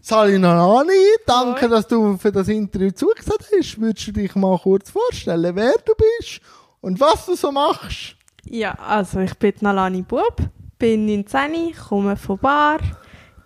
[0.00, 0.92] Sali Nalani,
[1.26, 3.80] danke, dass du für das Interview zugesagt hast.
[3.80, 6.40] Würdest du dich mal kurz vorstellen, wer du bist
[6.80, 8.16] und was du so machst?
[8.44, 10.36] Ja, also ich bin Nalani Bub,
[10.78, 12.78] bin 19, komme von Bar,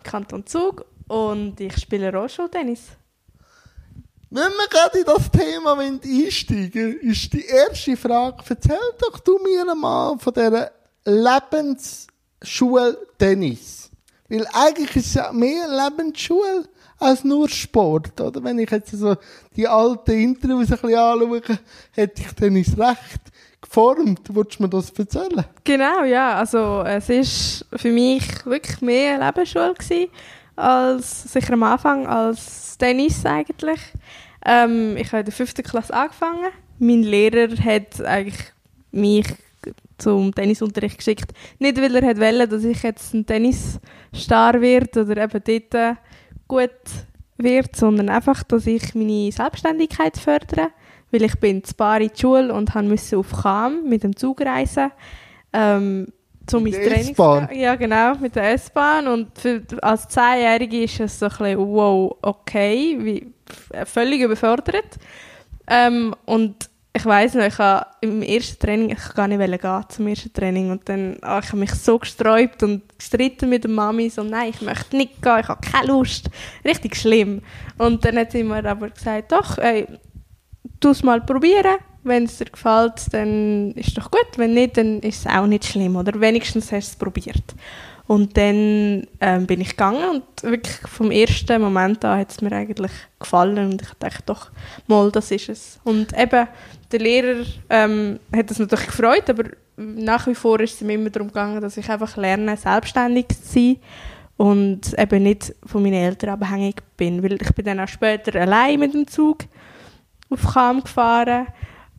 [0.02, 2.80] Kanton Zug und ich spiele Rollstuhltennis.
[4.32, 9.74] Wenn wir gerade in das Thema einsteigen ist die erste Frage, erzähl doch du mir
[9.74, 10.70] mal von dieser
[11.04, 13.89] Lebensschule Tennis.
[14.30, 16.68] Weil eigentlich ist es ja mehr Lebensschule
[16.98, 18.42] als nur Sport, oder?
[18.44, 19.16] Wenn ich jetzt so
[19.56, 21.42] die alten Interviews ein bisschen anschaue,
[21.92, 23.20] hätte ich Tennis recht
[23.60, 24.20] geformt.
[24.34, 25.44] Wolltest du mir das erzählen?
[25.64, 26.36] Genau, ja.
[26.36, 30.08] Also, es war für mich wirklich mehr Lebensschule gewesen,
[30.56, 33.80] als sicher am Anfang als Tennis eigentlich.
[34.44, 36.50] Ähm, ich habe in der fünften Klasse angefangen.
[36.78, 38.52] Mein Lehrer hat eigentlich
[38.92, 39.26] mich
[40.00, 41.32] zum Tennisunterricht geschickt.
[41.58, 45.96] Nicht, weil er wollte, dass ich jetzt ein Tennisstar werde oder eben dort
[46.48, 46.70] gut
[47.36, 50.68] wird, sondern einfach, dass ich meine Selbstständigkeit fördere.
[51.10, 54.40] Weil ich bin zu Bar in die Schule und musste auf Cham mit dem Zug
[54.42, 54.92] reisen.
[55.52, 56.06] Ähm,
[56.52, 57.14] um mein Training
[57.54, 59.06] Ja, genau, mit der S-Bahn.
[59.06, 63.32] Und für, als Zehnjährige ist es so ein bisschen, wow, okay, wie,
[63.84, 64.98] völlig überfordert.
[65.66, 70.08] Ähm, und ich weiß noch, ich habe im ersten Training, ich gar nicht gehen zum
[70.08, 74.10] ersten Training und dann oh, ich habe mich so gesträubt und gestritten mit der Mami,
[74.10, 76.28] so nein, ich möchte nicht gehen, ich habe keine Lust.
[76.64, 77.42] Richtig schlimm.
[77.78, 79.86] Und dann hat sie mir aber gesagt, doch, ey,
[80.80, 84.28] tu es mal probieren wenn es dir gefällt, dann ist es doch gut.
[84.36, 85.96] Wenn nicht, dann ist es auch nicht schlimm.
[85.96, 87.54] Oder wenigstens hast du es probiert.
[88.06, 92.50] Und dann ähm, bin ich gegangen und wirklich vom ersten Moment an hat es mir
[92.50, 92.90] eigentlich
[93.20, 94.50] gefallen und ich dachte doch,
[94.88, 95.78] mal, das ist es.
[95.84, 96.48] Und eben,
[96.90, 99.44] der Lehrer ähm, hat das natürlich gefreut, aber
[99.76, 103.52] nach wie vor ist es mir immer darum gegangen, dass ich einfach lerne, selbstständig zu
[103.52, 103.76] sein
[104.36, 107.22] und eben nicht von meinen Eltern abhängig bin.
[107.22, 109.44] Weil ich bin dann auch später allein mit dem Zug
[110.30, 111.46] auf Cham gefahren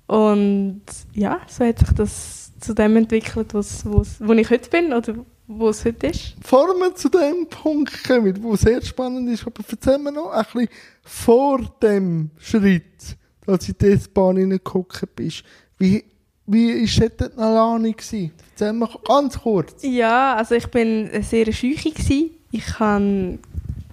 [0.08, 0.82] und
[1.14, 5.16] ja, so hat sich das zu dem entwickelt, was, was, wo ich heute bin oder
[5.48, 6.40] wo es heute ist.
[6.40, 10.46] Bevor wir zu dem Punkt kommen, wo sehr spannend ist, aber erzähl mir noch ein
[10.54, 10.70] bisschen
[11.04, 13.18] vor dem Schritt,
[13.48, 15.44] als du in die S-Bahn hineingeguckt bist.
[15.78, 16.04] Wie,
[16.46, 17.96] wie war dort Nalani?
[17.98, 19.82] Erzähl mir ganz kurz.
[19.82, 22.32] Ja, also ich bin sehr schüchig.
[22.52, 23.40] Ich habe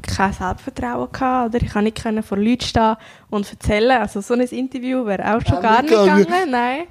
[0.09, 1.65] kein Selbstvertrauen gehabt, oder?
[1.65, 2.97] Ich konnte nicht vor Leuten stehen
[3.31, 4.01] und erzählen.
[4.01, 6.51] Also so ein Interview wäre auch schon ja, gar nicht gegangen.
[6.51, 6.85] Nein.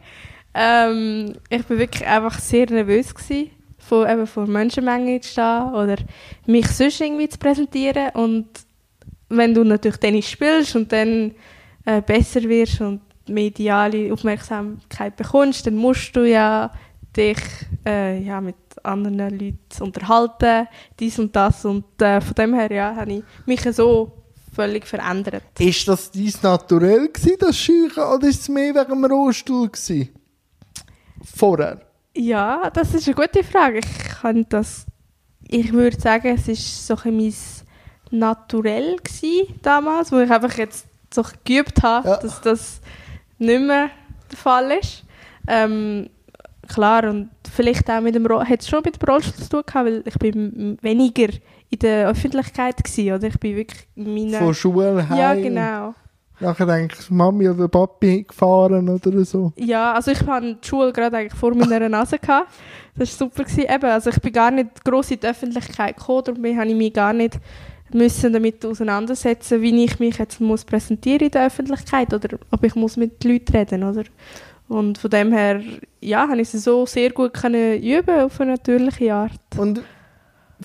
[0.53, 5.97] Ähm, ich war wirklich einfach sehr nervös gewesen, vor, eben vor Menschenmengen zu stehen oder
[6.45, 8.09] mich sonst irgendwie zu präsentieren.
[8.13, 8.47] Und
[9.29, 11.35] wenn du natürlich Tennis spielst und dann
[11.85, 16.71] äh, besser wirst und mediale Aufmerksamkeit bekommst, dann musst du ja
[17.15, 17.37] dich
[17.85, 20.67] äh, ja, mit anderen Leuten unterhalten,
[20.99, 21.65] dies und das.
[21.65, 24.11] Und äh, von dem her ja, habe ich mich so
[24.53, 25.43] völlig verändert.
[25.59, 30.09] Ist das dies naturell gewesen, das Scheuchen, oder ist es mehr wegen dem Rohstuhl gewesen?
[31.35, 31.81] Vorher?
[32.15, 33.79] Ja, das ist eine gute Frage.
[33.79, 34.85] Ich kann das,
[35.47, 37.33] ich würde sagen, es ist so ein mein
[38.09, 42.17] Naturell gewesen damals, wo ich einfach jetzt so geübt habe, ja.
[42.17, 42.81] dass das
[43.37, 43.89] nicht mehr
[44.31, 45.03] der Fall ist.
[45.47, 46.09] Ähm,
[46.67, 49.85] klar, und vielleicht auch mit dem hat es schon mit dem Rollstuhl zu tun gehabt,
[49.85, 51.29] weil ich bin weniger
[51.69, 53.27] in der Öffentlichkeit gewesen, oder?
[53.27, 54.39] Ich bin wirklich in meiner...
[54.39, 55.17] Von Schule heim?
[55.17, 55.93] Ja, genau.
[56.39, 59.53] Nachher denkst Mami oder Papi gefahren oder so?
[59.55, 62.19] Ja, also ich hatte die Schule gerade eigentlich vor meiner Nase.
[62.19, 62.49] Gehabt.
[62.95, 63.43] Das war super.
[63.43, 63.65] Gewesen.
[63.67, 66.93] Eben, also ich bin gar nicht gross in die Öffentlichkeit gekommen, darum habe ich mich
[66.93, 67.39] gar nicht
[67.93, 72.75] müssen damit auseinandersetzen, wie ich mich jetzt muss präsentieren in der Öffentlichkeit oder ob ich
[72.75, 74.05] muss mit Leuten reden muss.
[74.67, 75.61] Und von dem her,
[76.01, 79.39] ja, habe ich sie so sehr gut können üben auf eine natürliche Art.
[79.57, 79.81] Und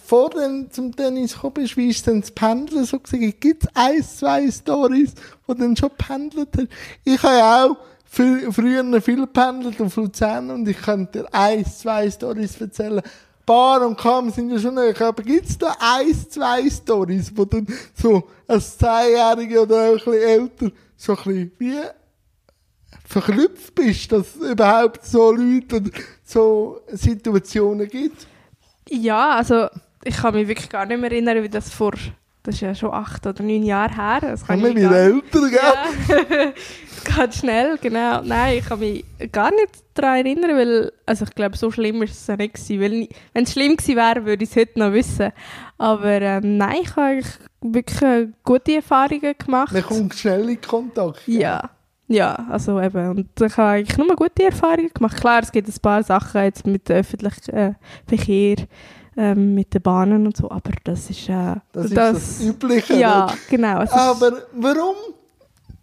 [0.04, 3.34] vor dem zum Tennis gekommen bist, wie ist denn das Pendeln so gewesen?
[3.38, 5.14] Gibt es ein, zwei Stories,
[5.46, 6.68] die dann schon pendelt haben?
[7.04, 11.64] Ich habe ja auch viel, früher viel gependelt auf Luzern und ich könnte dir ein,
[11.64, 13.02] zwei Stories erzählen.
[13.44, 17.44] Bar und Kam sind ja schon nicht, aber gibt es da ein, zwei Stories, wo
[17.44, 21.76] dann so als Zehnjährige oder auch ein bisschen älter so ein bisschen wie
[23.04, 25.92] verknüpft bist, dass es überhaupt so Leute und
[26.24, 28.26] so Situationen gibt?
[28.88, 29.68] Ja, also
[30.04, 31.92] ich kann mich wirklich gar nicht mehr erinnern, wie das vor,
[32.42, 34.18] das ist ja schon acht oder neun Jahre her.
[34.20, 35.60] Das kann ich wieder älter, gell?
[36.08, 36.52] Ja.
[37.16, 38.22] Ganz schnell, genau.
[38.22, 42.12] Nein, ich kann mich gar nicht daran erinnern, weil, also ich glaube, so schlimm ist
[42.12, 42.80] es ja nicht gewesen.
[42.80, 45.32] Weil, wenn es schlimm gewesen wäre, würde ich es heute noch wissen.
[45.78, 47.22] Aber ähm, nein, ich habe
[47.60, 49.72] wirklich gute Erfahrungen gemacht.
[49.72, 51.26] Man kommt schnell in Kontakt.
[51.26, 51.40] Ja.
[51.40, 51.70] Ja,
[52.20, 53.10] also eben.
[53.10, 55.16] Und ich habe eigentlich nur gute Erfahrungen gemacht.
[55.16, 57.72] Klar, es gibt ein paar Sachen jetzt mit dem öffentlichen äh,
[58.06, 58.56] Verkehr,
[59.16, 62.94] ähm, mit den Bahnen und so, aber das ist äh, Das ist das Übliche.
[62.96, 63.34] Ja, oder?
[63.48, 63.78] genau.
[63.90, 64.96] Aber warum,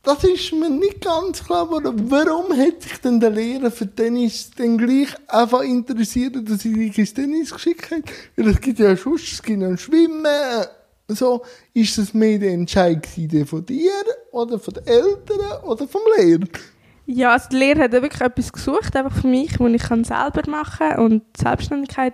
[0.04, 4.50] das ist mir nicht ganz klar geworden, warum hat sich denn der Lehrer für Tennis
[4.58, 8.04] dann gleich einfach interessiert, dass sie dich ins Tennis geschickt hat?
[8.36, 10.26] Weil es gibt ja schon, es gibt ja Schwimmen,
[11.16, 11.44] so.
[11.74, 13.08] Ist das mehr der Entscheid
[13.46, 13.92] von dir,
[14.32, 16.48] oder von den Eltern, oder vom Lehrer?
[17.06, 20.48] Ja, also die Lehrer hat wirklich etwas gesucht, einfach für mich, was ich kann selber
[20.48, 22.14] machen kann und die Selbstständigkeit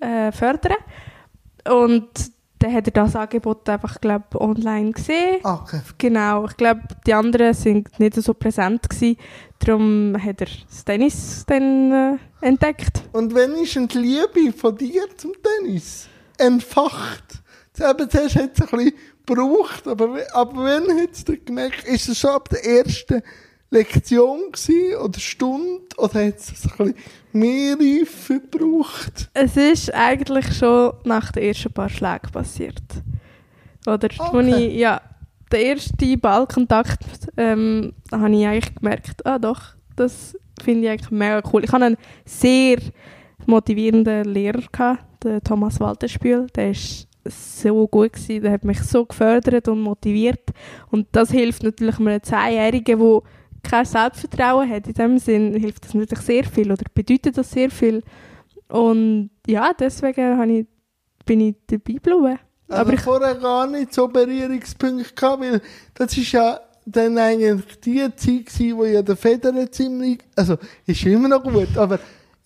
[0.00, 0.76] äh, fördern.
[1.66, 2.08] Und
[2.58, 5.38] dann hat er das Angebot einfach, glaube online gesehen.
[5.42, 5.80] Okay.
[5.96, 9.16] Genau, ich glaube, die anderen sind nicht so präsent gewesen.
[9.60, 13.02] Darum hat er das Tennis dann äh, entdeckt.
[13.12, 17.42] Und wenn ist denn die Liebe von dir zum Tennis entfacht?
[17.80, 18.92] Eben, zuerst hat es ein bisschen
[19.26, 23.22] gebraucht, aber, aber wenn hat es dann gemerkt, ist es schon ab der ersten
[23.70, 26.94] Lektion gewesen, oder Stunde, oder hat es ein bisschen
[27.32, 29.28] mehr Reife gebraucht?
[29.34, 32.82] Es ist eigentlich schon nach den ersten paar Schlägen passiert.
[33.86, 34.66] Oder wo Okay.
[34.68, 35.00] ich, ja,
[35.52, 39.60] der erste Ballkontakt ähm, habe ich eigentlich gemerkt, ah doch,
[39.96, 41.64] das finde ich eigentlich mega cool.
[41.64, 42.78] Ich hatte einen sehr
[43.46, 49.04] motivierenden Lehrer, gehabt, den Thomas Walterspül, der ist so gut gewesen, der hat mich so
[49.04, 50.50] gefördert und motiviert
[50.90, 53.22] und das hilft natürlich einem Zweijährigen, der
[53.62, 54.86] kein Selbstvertrauen hat.
[54.86, 58.02] In dem Sinn hilft das natürlich sehr viel oder bedeutet das sehr viel.
[58.68, 60.66] Und ja, deswegen ich,
[61.24, 62.38] bin ich dabei geblieben.
[62.68, 65.60] Aber Aber ich ich, vorher gar nicht so Berührungspunkte gehabt, weil
[65.94, 70.56] das ist ja dann eigentlich die Zeit gewesen, wo ja der Federer ziemlich, also
[70.86, 71.98] ist immer noch gut, aber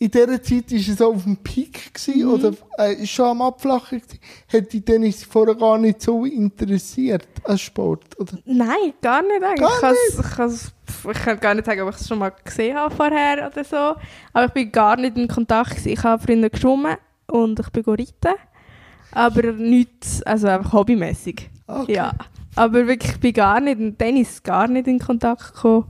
[0.02, 2.32] in dieser Zeit ist es so auf dem Peak gewesen, Mhm.
[2.34, 4.18] oder äh, schon am Abflachen gewesen.
[4.52, 8.32] Hat dich Tennis vorher gar nicht so interessiert als Sport, oder?
[8.44, 9.80] nein, gar nicht eigentlich.
[9.80, 10.72] Gar ich, ich, kann's-
[11.10, 14.00] ich kann gar nicht sagen, ob ich es schon mal gesehen habe vorher oder so.
[14.32, 15.70] Aber ich bin gar nicht in Kontakt.
[15.70, 15.88] gewesen.
[15.90, 16.96] Ich habe früher geschwommen
[17.28, 18.38] und ich bin reiten.
[19.12, 21.48] Aber nichts, also einfach hobbymäßig.
[21.66, 21.94] Okay.
[21.94, 22.12] Ja.
[22.56, 25.84] Aber wirklich, ich bin gar nicht, in Tennis gar nicht in Kontakt gekommen,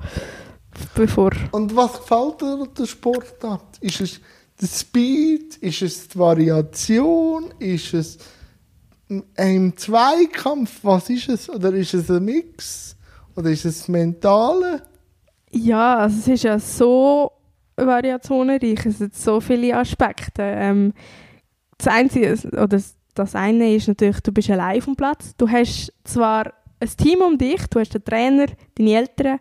[0.94, 1.30] bevor.
[1.52, 3.78] Und was gefällt dir an der Sportart?
[3.80, 4.20] Ist es
[4.60, 5.56] der Speed?
[5.58, 7.52] Ist es die Variation?
[7.58, 8.18] Ist es
[9.36, 10.80] ein Zweikampf?
[10.82, 11.50] Was ist es?
[11.50, 12.96] Oder ist es ein Mix?
[13.36, 14.82] Oder ist es das Mentale?
[15.50, 17.30] Ja, also es ist ja so
[17.76, 18.86] variationenreich.
[18.86, 20.42] Es hat so viele Aspekte.
[20.42, 20.92] Ähm,
[21.78, 25.34] das Einzige, oder das- das eine ist natürlich, du bist allein auf dem Platz.
[25.36, 28.46] Du hast zwar ein Team um dich, du hast den Trainer,
[28.76, 29.38] deine Eltern,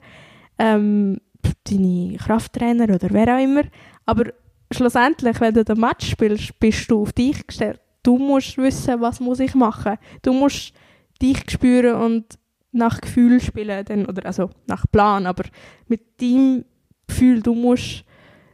[0.61, 1.17] ähm,
[1.63, 3.63] deine Krafttrainer oder wer auch immer,
[4.05, 4.31] aber
[4.71, 7.79] schlussendlich, wenn du den Match spielst, bist du auf dich gestellt.
[8.03, 9.97] Du musst wissen, was muss ich machen.
[10.21, 10.73] Du musst
[11.21, 12.39] dich spüren und
[12.71, 15.43] nach Gefühl spielen, dann, oder also nach Plan, aber
[15.87, 16.63] mit deinem
[17.07, 18.05] Gefühl, du musst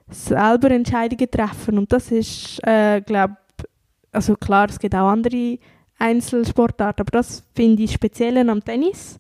[0.10, 3.38] selber Entscheidungen treffen und das ist, äh, glaube
[4.12, 5.60] also klar, es gibt auch andere
[6.00, 9.20] Einzelsportarten, aber das finde ich speziell am Tennis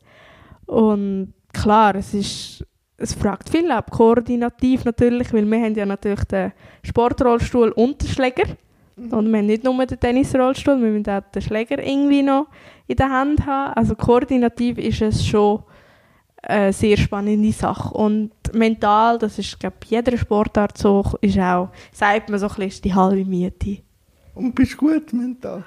[0.66, 2.66] und klar, es ist
[2.98, 6.52] es fragt viel ab, koordinativ natürlich, weil wir haben ja natürlich den
[6.84, 8.58] Sportrollstuhl und den Schläger
[8.98, 12.48] und wir haben nicht nur den Tennisrollstuhl, wir müssen auch den Schläger irgendwie noch
[12.88, 13.74] in der Hand haben.
[13.74, 15.62] Also koordinativ ist es schon
[16.42, 17.94] eine sehr spannende Sache.
[17.94, 22.56] Und mental, das ist, glaube ich, jeder Sportart so, ist auch, sagt man so ein
[22.56, 23.78] bisschen, die halbe Miete.
[24.34, 25.64] Und bist gut mental?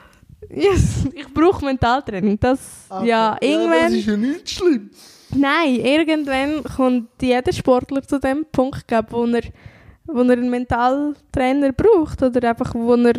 [0.48, 2.38] Yes, ich brauche Mentaltraining.
[2.40, 3.08] Das, Okay.
[3.08, 4.90] ja, das irgendwann, ist ja nicht schlimm.
[5.34, 9.42] Nein, irgendwann kommt jeder Sportler zu dem Punkt, glaube wo er,
[10.06, 13.14] wo er einen Mentaltrainer braucht oder einfach, wo er,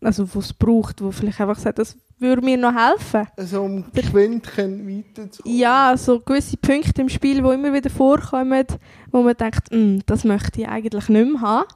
[0.00, 3.26] also wo es braucht, wo vielleicht einfach sagt, das würde mir noch helfen.
[3.36, 5.58] Also um können weiterzukommen.
[5.58, 8.66] Ja, so gewisse Punkte im Spiel, die immer wieder vorkommen,
[9.10, 11.66] wo man denkt, «Mm, das möchte ich eigentlich nicht mehr haben.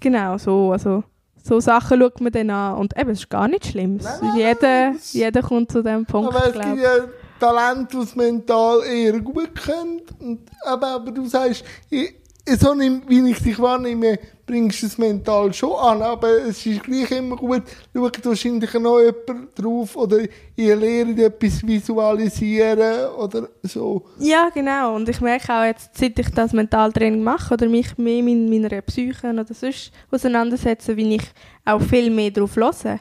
[0.00, 1.04] Genau, so, also,
[1.42, 2.76] so Sachen schaut man dann an.
[2.78, 3.96] Und eben, es ist gar nicht schlimm.
[3.96, 6.96] Nein, nein, jeder, jeder kommt zu dem Punkt, Aber es glaube gibt ja
[7.42, 10.00] Talente, die es mental eher gut können.
[10.20, 12.14] Und, aber, aber du sagst, ich,
[12.46, 16.02] so wie ich dich wahrnehme, bringst du es mental schon an.
[16.02, 20.18] Aber es ist gleich immer gut, schaut wahrscheinlich noch jemand drauf oder
[20.54, 24.04] ihr lernt etwas visualisieren oder so.
[24.20, 24.94] Ja, genau.
[24.94, 28.82] Und ich merke auch jetzt, seit ich das Mentaltraining mache oder mich mehr mit meiner
[28.82, 31.24] Psyche oder sonst auseinandersetze, wie ich
[31.64, 33.00] auch viel mehr darauf höre.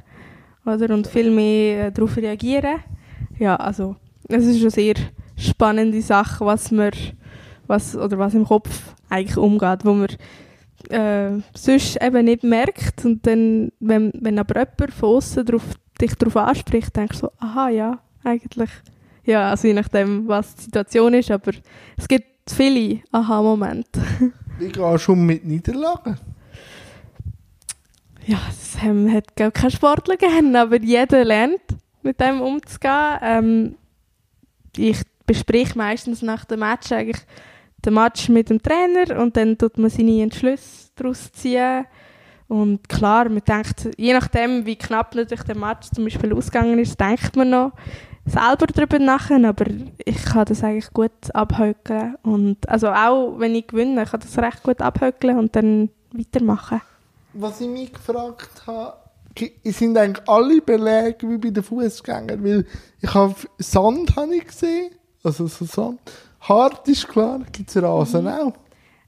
[0.66, 0.94] Oder?
[0.94, 2.80] Und viel mehr äh, darauf reagiere.
[3.38, 3.96] Ja, also,
[4.32, 4.96] es ist eine sehr
[5.38, 6.92] spannende Sache, was man,
[7.68, 10.10] was, oder was im Kopf eigentlich umgeht, wo man
[10.90, 13.06] äh, sonst eben nicht merkt.
[13.06, 15.46] Und dann, wenn, wenn aber jemand von außen
[16.00, 18.70] dich darauf anspricht, denkst du so, aha, ja, eigentlich.
[19.24, 21.52] Ja, also je nachdem, was die Situation ist, aber
[21.98, 24.02] es gibt viele Aha-Momente.
[24.58, 26.18] Wie gehst du mit Niederlagen?
[28.26, 31.62] ja, es ähm, hat glaub, kein Sportler gegeben, aber jeder lernt,
[32.02, 33.18] mit dem umzugehen.
[33.22, 33.76] Ähm,
[34.78, 37.22] ich bespreche meistens nach dem Match eigentlich
[37.86, 41.86] den Match mit dem Trainer und dann tut man seine Entschlüsse daraus ziehen.
[42.48, 47.00] Und klar, man denkt, je nachdem, wie knapp natürlich der Match zum Beispiel ausgegangen ist,
[47.00, 47.72] denkt man noch
[48.26, 49.66] selber darüber nach, aber
[50.06, 52.16] ich kann das eigentlich gut abhökeln.
[52.24, 56.82] Und also auch wenn ich gewinne, kann ich das recht gut abhökeln und dann weitermachen.
[57.34, 58.96] Was ich mich gefragt habe,
[59.66, 62.66] sind eigentlich alle Belege wie bei den Fußgängern, weil
[63.02, 64.92] ich habe Sand habe ich gesehen,
[65.24, 66.00] also so Sand.
[66.42, 68.28] Hart ist klar, gibt es Rasen Mhm.
[68.32, 68.54] auch.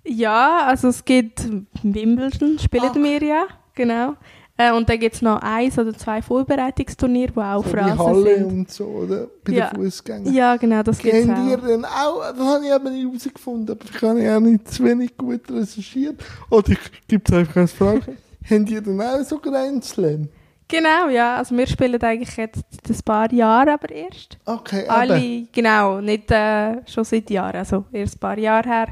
[0.06, 1.48] Ja, also es gibt
[1.82, 2.96] Wimbledon, spielen Ach.
[2.96, 4.16] wir ja, genau.
[4.56, 8.36] Äh, und dann gibt es noch eins oder zwei Vorbereitungsturniere, die auch So Rasen Halle
[8.38, 8.52] sind.
[8.52, 9.28] und so, oder?
[9.44, 9.70] Bei Ja.
[9.72, 10.32] den Fußgängern.
[10.34, 11.66] Ja, genau, das gibt es Kennt ihr auch.
[11.66, 15.18] denn auch, das habe ich aber nicht herausgefunden, aber ich habe ja nicht zu wenig
[15.18, 16.24] gut recherchiert.
[16.52, 18.18] Oder ich gebe es einfach als Frage.
[18.50, 20.30] Habt ihr denn auch so Grand Slam?
[20.68, 24.38] Genau, ja, also wir spielen eigentlich jetzt seit ein paar Jahren aber erst.
[24.46, 25.50] Okay, Alle, eben.
[25.52, 28.88] genau, nicht äh, schon seit Jahren, also erst ein paar Jahre her,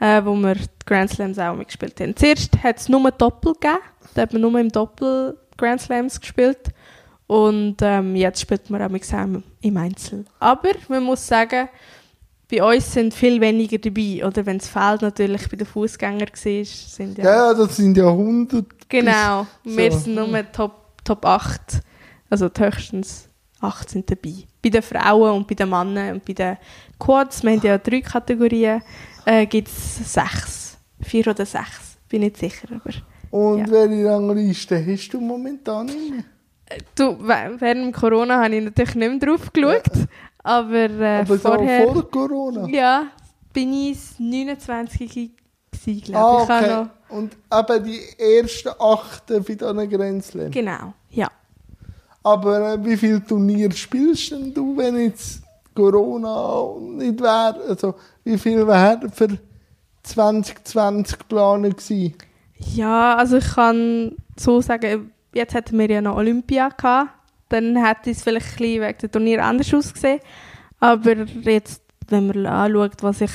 [0.00, 2.14] äh, wo wir die Grand Slams auch mitgespielt haben.
[2.16, 3.78] Zuerst hat es nur Doppel gegeben,
[4.14, 6.68] da hat man nur im Doppel Grand Slams gespielt
[7.26, 10.24] und ähm, jetzt spielt man auch mit zusammen im Einzel.
[10.38, 11.68] Aber man muss sagen,
[12.52, 16.64] bei uns sind viel weniger dabei, oder wenn es fehlt natürlich bei den Fußgängern war,
[16.64, 18.66] sind ja, Ja, ja, das sind ja 100.
[18.88, 19.98] genau, bis- wir so.
[19.98, 20.72] sind nur Top,
[21.04, 21.80] Top 8,
[22.30, 23.28] also höchstens
[23.60, 24.34] 8 sind dabei.
[24.62, 26.56] Bei den Frauen und bei den Männern und bei den
[26.98, 28.82] Quads, wir haben ja drei Kategorien,
[29.24, 32.92] äh, gibt es sechs, vier oder sechs, bin nicht sicher, aber
[33.36, 33.70] Und Ja.
[33.70, 36.24] welche Rangliste hast du momentan inne?
[36.94, 40.06] Du, während Corona habe ich natürlich nicht mehr drauf geschaut,
[40.42, 42.66] aber, äh, Aber so vorher vor Corona?
[42.68, 43.06] ja,
[43.52, 45.30] bin ich 29
[45.70, 46.50] gewesen, glaube Ah, ich.
[46.50, 46.84] okay.
[47.10, 48.00] noch, Und eben die
[48.40, 50.50] ersten acht für diesen Slam.
[50.50, 51.28] genau, ja.
[52.24, 55.42] Aber äh, wie viele Turniere spielst denn du, wenn jetzt
[55.74, 57.60] Corona nicht wäre?
[57.68, 57.94] Also,
[58.24, 59.28] wie viel wäre für
[60.04, 62.14] 2020 geplant gewesen?
[62.74, 67.10] Ja, also ich kann so sagen, jetzt hatten wir ja noch Olympia gehabt,
[67.52, 70.20] dann hätte es vielleicht ein wegen dem Turnier anders ausgesehen.
[70.80, 73.30] Aber jetzt, wenn man anschaut, was ich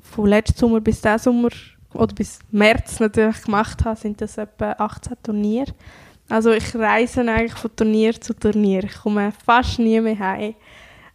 [0.00, 1.48] von letzten Sommer bis diesen Sommer
[1.94, 5.72] oder bis März natürlich gemacht habe, sind das etwa 18 Turniere.
[6.28, 8.84] Also ich reise eigentlich von Turnier zu Turnier.
[8.84, 10.54] Ich komme fast nie mehr heim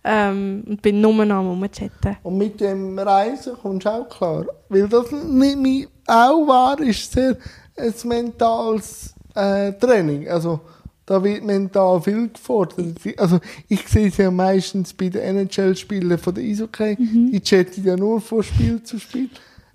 [0.03, 2.17] ähm, und bin nur noch am Rumchatten.
[2.23, 4.45] Und mit dem Reisen kommst du auch klar.
[4.69, 7.37] Weil das nicht mein, auch war, ist sehr
[7.77, 10.27] ein mentales äh, Training.
[10.27, 10.59] Also,
[11.07, 12.99] da wird mental viel gefordert.
[13.17, 16.97] Also, ich sehe es ja meistens bei den NHL-Spielern von der Eishockey.
[17.31, 19.29] Die chatten ja nur von Spiel zu Spiel.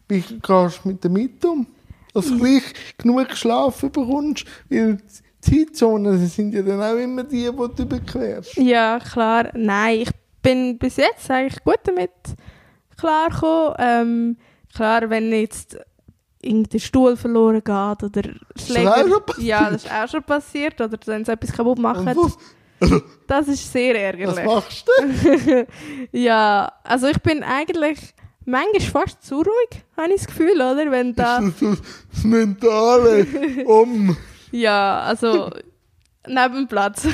[0.08, 1.66] Wie gehst du mit damit um?
[2.12, 2.62] Dass du gleich
[2.98, 8.56] genug Schlaf bekommst, weil die Zeitzonen sind ja dann auch immer die, die du überquerst.
[8.58, 9.50] Ja, klar.
[9.54, 10.10] Nein, ich
[10.42, 12.10] bin bis jetzt eigentlich gut damit
[12.98, 13.74] klargekommen.
[13.78, 14.36] Ähm,
[14.74, 15.78] klar, wenn jetzt
[16.42, 18.96] irgendein Stuhl verloren geht oder Schläger...
[18.96, 19.46] auch schon passiert?
[19.46, 20.80] Ja, das ist auch schon passiert.
[20.80, 22.06] Oder wenn sie etwas kaputt machen.
[22.06, 22.36] Was,
[23.26, 24.44] Das ist sehr was ärgerlich.
[24.44, 25.66] machst du?
[26.12, 27.98] ja, also ich bin eigentlich
[28.44, 30.90] manchmal fast zu ruhig, habe ich das Gefühl, oder?
[30.90, 31.40] Wenn da...
[31.40, 33.26] das Mentale
[33.66, 34.16] um.
[34.50, 35.50] Ja, also
[36.26, 37.06] neben dem Platz.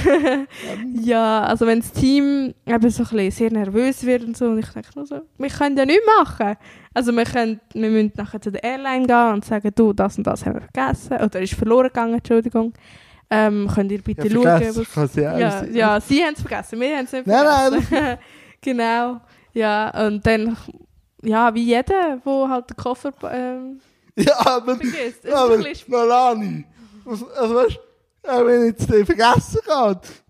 [1.02, 4.58] ja, also wenn das Team eben so ein bisschen sehr nervös wird und so, und
[4.58, 6.56] ich denke nur so, wir können ja nichts machen.
[6.99, 10.26] Also wir, können, wir müssen nachher zu der Airline gehen und sagen, du, das und
[10.26, 12.73] das haben wir vergessen, oder ist verloren gegangen, Entschuldigung.
[13.31, 15.14] Ähm, könnt ihr bitte Ja, schauen, vergessen was...
[15.14, 15.75] Ja, sein.
[15.75, 18.19] ja, sie haben es vergessen, wir haben es nicht Nein, vergessen.
[18.61, 19.21] genau,
[19.52, 20.57] ja, und dann,
[21.23, 23.81] ja, wie jeder, der halt den Koffer ähm,
[24.17, 25.25] Ja, aber, vergisst.
[25.25, 25.59] Ist aber
[27.05, 27.78] was- also weißt
[28.25, 30.23] du, wenn jetzt der vergessen geht,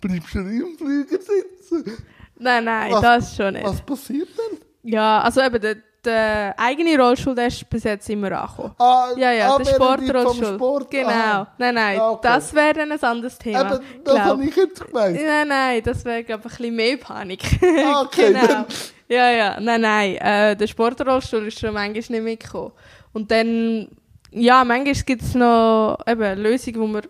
[0.00, 1.96] bleibst du im Flieger sitzen.
[2.38, 3.66] Nein, nein, Was- das schon nicht.
[3.66, 4.58] Was passiert denn?
[4.88, 8.74] Ja, also eben, der, der eigene Rollstuhl, der ist bis jetzt immer angekommen.
[8.78, 10.54] Ah, Ja, ja, ah, der Sportrollstuhl.
[10.54, 11.08] Sport, Genau.
[11.10, 11.46] aha.
[11.58, 12.28] Nein, nein, Ah, okay.
[12.28, 13.60] das wäre dann ein anderes Thema.
[13.62, 14.18] Eben, das glaub.
[14.26, 15.16] habe ich jetzt gemeint.
[15.20, 17.42] Nein, nein, das wäre, glaube ich, ein bisschen mehr Panik.
[17.84, 18.64] Ah, okay, genau.
[19.08, 20.14] Ja, ja, nein, nein.
[20.16, 22.72] Äh, der Sportrollstuhl ist schon manchmal nicht mitgekommen.
[23.12, 23.88] Und dann,
[24.30, 27.02] ja, manchmal gibt es noch eben Lösungen, wo wir,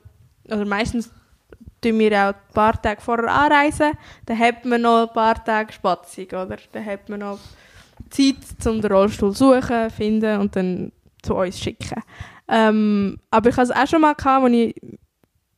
[0.47, 1.11] oder meistens
[1.83, 3.92] tun wir auch ein paar Tage vorher anreisen,
[4.25, 6.56] dann hat man noch ein paar Tage Spatzung, oder?
[6.73, 7.38] Dann hat man noch
[8.11, 12.03] Zeit, um den Rollstuhl zu suchen, finden und dann zu uns schicken.
[12.49, 14.75] Ähm, aber ich hatte es auch schon mal, gehabt, als ich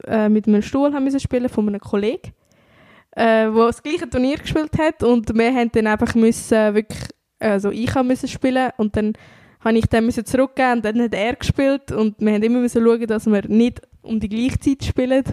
[0.07, 2.33] äh, mit einem Stuhl haben spielen von einem Kollegen,
[3.13, 7.03] äh, der das gleiche Turnier gespielt hat und wir haben dann einfach müssen, wirklich,
[7.39, 9.13] also ich müssen spielen und dann
[9.61, 12.83] habe ich dann müssen zurückgeben und dann hat er gespielt und wir haben immer müssen
[12.83, 15.25] schauen, dass wir nicht um die gleiche Zeit spielen.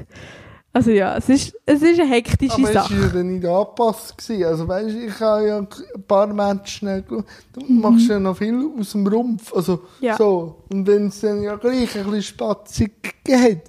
[0.76, 2.94] Also ja, es ist, es ist eine hektische Aber es Sache.
[2.98, 4.18] war ja dann nicht angepasst.
[4.18, 4.44] Gewesen.
[4.44, 5.68] Also weißt du, ich habe ja ein
[6.06, 7.02] paar Matches schnell.
[7.04, 7.24] Du
[7.70, 9.54] machst ja noch viel aus dem Rumpf.
[9.56, 10.18] Also Ja.
[10.18, 10.64] so.
[10.70, 12.92] Und wenn es dann ja gleich ein bisschen spatzig
[13.30, 13.62] hat,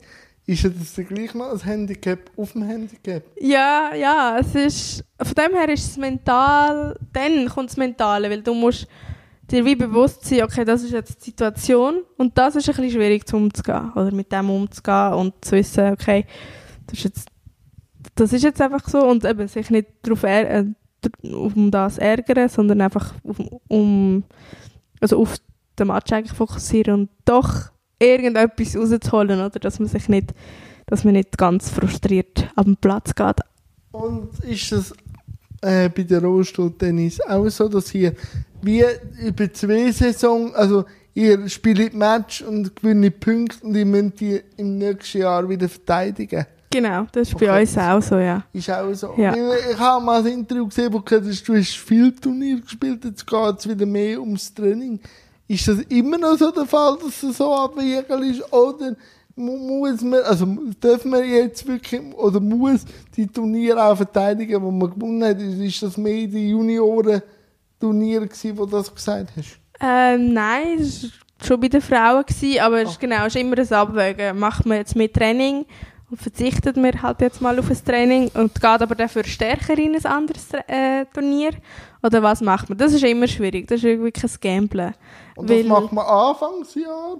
[0.46, 3.22] ist ja das dann gleich noch ein Handicap auf dem Handicap.
[3.40, 8.42] Ja, ja, es ist, von dem her ist es mental, dann kommt das Mentale, weil
[8.42, 8.88] du musst
[9.48, 12.90] dir wie bewusst sein, okay, das ist jetzt die Situation und das ist ein bisschen
[13.00, 16.26] schwierig zu umzugehen oder mit dem umzugehen und zu wissen, okay,
[16.86, 17.28] das ist jetzt,
[18.14, 20.64] das ist jetzt einfach so und eben sich nicht darauf äh,
[21.22, 23.36] um das ärgern, sondern einfach auf,
[23.68, 24.24] um,
[25.00, 25.36] also auf
[25.78, 30.34] den Match eigentlich fokussieren und doch irgendetwas rauszuholen, oder, dass man sich nicht,
[30.86, 33.40] dass man nicht ganz frustriert ab dem Platz geht.
[33.92, 34.92] Und ist es
[35.62, 38.14] äh, bei der Rollstuhl-Tennis auch so, dass ihr
[38.62, 38.84] wie
[39.22, 44.78] über zwei Saison, also ihr spielt Match und gewinnt Punkte und ihr müsst die im
[44.78, 46.46] nächsten Jahr wieder verteidigen?
[46.76, 47.46] Genau, das ist Okay.
[47.46, 48.42] bei uns auch so, ja.
[48.52, 49.14] Ist auch so.
[49.16, 49.32] Ja.
[49.32, 52.60] Weil Ich habe mal ein Interview gesehen, wo du gesagt hast, du hast viel Turnier
[52.60, 55.00] gespielt, jetzt geht es wieder mehr ums Training.
[55.48, 58.52] Ist das immer noch so der Fall, dass es so abwiegeln ist?
[58.52, 58.96] Oder
[59.36, 60.44] mu- muss man, also
[60.82, 62.84] dürfen wir jetzt wirklich, oder muss
[63.16, 65.40] die Turniere auch verteidigen, die man gewonnen hat?
[65.40, 66.50] Ist das mehr die
[67.80, 69.58] Junioren-Turniere gewesen, wo du das gesagt hast?
[69.80, 71.10] Ähm, nein, das war
[71.46, 74.38] schon bei den Frauen, gewesen, aber es ist genau, es ist immer ein Abwägen.
[74.38, 75.64] Macht man jetzt mehr Training
[76.10, 79.94] und verzichtet man halt jetzt mal auf ein Training und geht aber dafür stärker in
[79.94, 81.52] ein anderes äh, Turnier?
[82.02, 82.78] Oder was macht man?
[82.78, 84.94] Das ist immer schwierig, das ist wirklich ein Gamblen.
[85.34, 87.18] Und das macht man Anfangsjahr?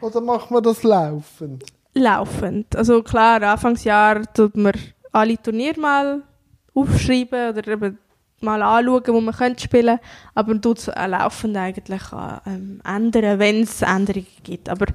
[0.00, 1.64] Oder macht man das laufend?
[1.94, 2.74] laufend.
[2.76, 4.72] Also klar, Anfangsjahr tut man
[5.12, 6.22] alle Turniere mal
[6.74, 7.98] aufschreiben oder eben
[8.40, 9.98] mal anschauen, wo man könnte spielen
[10.34, 12.02] aber man tut es laufend eigentlich
[12.46, 14.68] ähm, ändern, wenn es Änderungen gibt.
[14.68, 14.86] Aber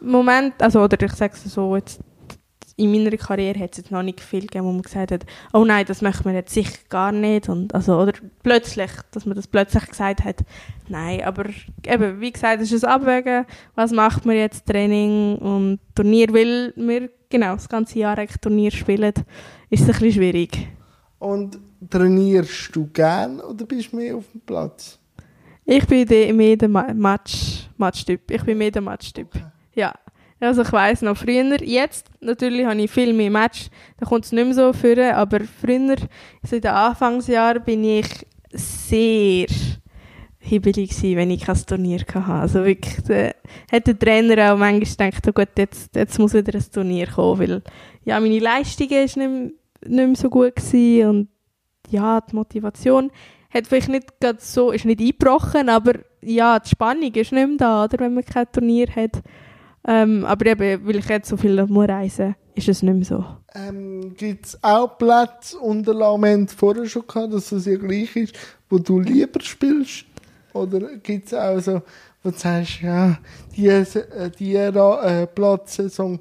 [0.00, 2.00] im Moment, also oder ich sage es so, jetzt,
[2.76, 5.64] in meiner Karriere hat es jetzt noch nicht viel gegeben, wo man gesagt hat, oh
[5.64, 7.48] nein, das möchte man jetzt sicher gar nicht.
[7.48, 8.12] Und, also, oder
[8.42, 10.44] plötzlich, dass man das plötzlich gesagt hat.
[10.88, 11.46] Nein, aber
[11.86, 16.72] eben, wie gesagt, es ist ein Abwägen, was macht man jetzt, Training und Turnier, weil
[16.76, 19.14] wir genau das ganze Jahr eigentlich Turnier spielen,
[19.70, 20.68] ist es ein bisschen schwierig.
[21.18, 21.58] Und
[21.88, 24.98] trainierst du gern oder bist du mehr auf dem Platz?
[25.64, 28.30] Ich bin mehr der Ma Match, Matchtyp.
[28.30, 29.28] Ich bin mehr der Matchtyp.
[29.74, 29.94] Ja.
[30.44, 34.32] Also ich weiss noch früher, jetzt natürlich habe ich viel mehr Match, da kommt es
[34.32, 35.96] nicht mehr so vor, aber früher,
[36.42, 38.06] also in den Anfangsjahren, bin ich
[38.52, 39.46] sehr
[40.38, 42.32] hibbelig gewesen, wenn ich kein Turnier hatte.
[42.32, 43.30] Also wirklich, da
[43.72, 47.38] hat der Trainer auch manchmal gedacht, oh gut, jetzt, jetzt muss wieder ein Turnier kommen,
[47.40, 47.62] weil
[48.04, 49.50] ja, meine Leistung ist nicht, mehr-
[49.86, 51.28] nicht mehr so gut gewesen und
[51.90, 53.10] ja, die Motivation
[53.52, 57.56] hat vielleicht nicht gerade so, ist nicht eingebrochen, aber ja, die Spannung ist nicht mehr
[57.56, 59.22] da, oder, wenn man kein Turnier hat.
[59.86, 63.24] Ähm, aber eben, weil ich jetzt so viel muss reisen ist es nicht mehr so.
[63.54, 68.34] Ähm, Gibt es auch Plätze unter Lament vorher schon gehabt, dass es ja gleich ist,
[68.70, 70.04] wo du lieber spielst?
[70.52, 71.82] Oder gibt es auch so,
[72.22, 73.18] wo du sagst, ja,
[73.56, 73.84] die, äh,
[74.38, 76.20] die äh, Platzsaison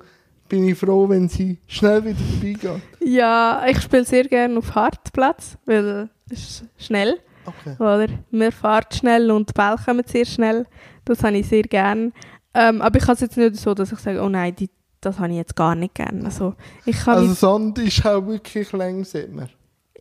[0.50, 2.82] bin ich froh, wenn sie schnell wieder vorbeigeht?
[3.00, 7.76] Ja, ich spiele sehr gerne auf Hartplatz, weil es ist schnell, Okay.
[7.78, 8.08] oder?
[8.32, 10.66] Man fährt schnell und die Bälle kommen sehr schnell.
[11.06, 12.12] Das habe ich sehr gerne.
[12.54, 14.70] Ähm, aber ich habe es jetzt nicht so, dass ich sage, oh nein, die,
[15.02, 16.26] das habe ich jetzt gar nicht gerne.
[16.26, 19.48] Also, ich kann Also Sand ist auch wirklich langsamer.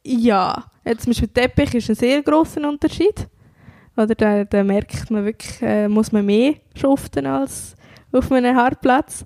[0.05, 3.29] Ja, jetzt zum Beispiel Teppich ist ein sehr grosser Unterschied.
[3.97, 7.75] Oder da, da merkt man wirklich, äh, muss man mehr schuften als
[8.11, 9.25] auf einem Hartplatz.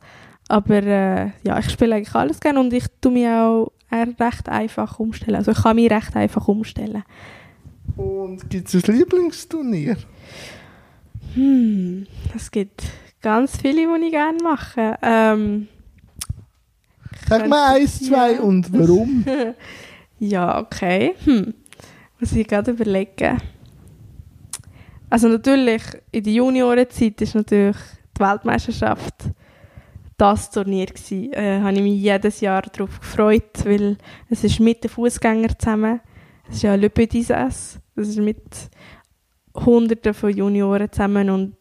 [0.49, 4.49] Aber äh, ja, ich spiele eigentlich alles gerne und ich tue mich auch eher recht
[4.49, 5.37] einfach umstellen.
[5.37, 7.03] Also ich kann mich recht einfach umstellen.
[7.97, 9.97] Und gibt es ein Lieblingsturnier?
[11.35, 12.85] Hm, es gibt
[13.27, 14.97] ganz viele, die ich gerne mache.
[15.03, 15.67] Ähm,
[17.29, 18.41] Sag mal eins, zwei Ja.
[18.41, 19.25] und warum?
[20.21, 21.15] Ja, okay.
[21.25, 21.53] Hm.
[22.21, 23.37] Muss ich gerade überlegen.
[25.11, 27.77] Also natürlich, in der Juniorenzeit ist natürlich
[28.17, 29.15] die Weltmeisterschaft
[30.17, 31.33] das Turnier gewesen.
[31.33, 33.99] Äh, habe ich mich jedes Jahr darauf gefreut, weil
[34.31, 36.01] es ist mit den Fußgängern zusammen.
[36.49, 38.71] Es ist ja Le Petit Das ist mit
[39.53, 41.57] Hunderten von Junioren zusammen und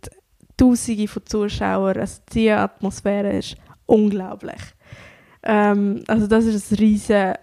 [0.57, 1.97] Tausende von Zuschauern.
[1.97, 4.61] Also die Atmosphäre ist unglaublich.
[5.43, 7.33] Ähm, also das ist ein riesen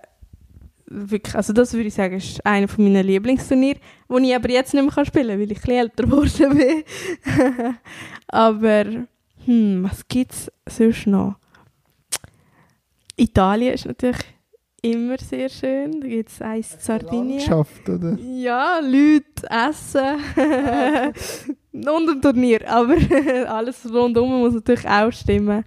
[0.86, 4.74] wirklich, also das würde ich sagen, ist einer von meinen Lieblingsturniere, wo ich aber jetzt
[4.74, 6.84] nicht mehr spielen kann, weil ich ein bisschen älter geworden bin.
[8.28, 8.84] aber,
[9.44, 11.36] hm, was gibt es sonst noch?
[13.16, 14.20] Italien ist natürlich
[14.82, 16.00] immer sehr schön.
[16.00, 17.38] Da gibt es eins in Sardinien.
[17.38, 18.18] Landschaft, oder?
[18.18, 20.18] Ja, Leute, Essen.
[21.72, 22.96] und ein Turnier, aber
[23.48, 25.64] alles rundum muss natürlich auch stimmen.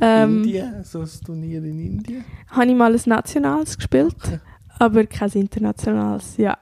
[0.00, 2.24] Ähm, Indien, so ein Turnier in Indien.
[2.48, 4.38] habe ich mal ein Nationals gespielt, Okay.
[4.78, 6.56] aber kein Internationales, ja.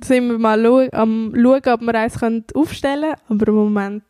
[0.00, 2.18] Da sind wir mal am schauen, ob wir eins
[2.54, 4.04] aufstellen können, aber im Moment,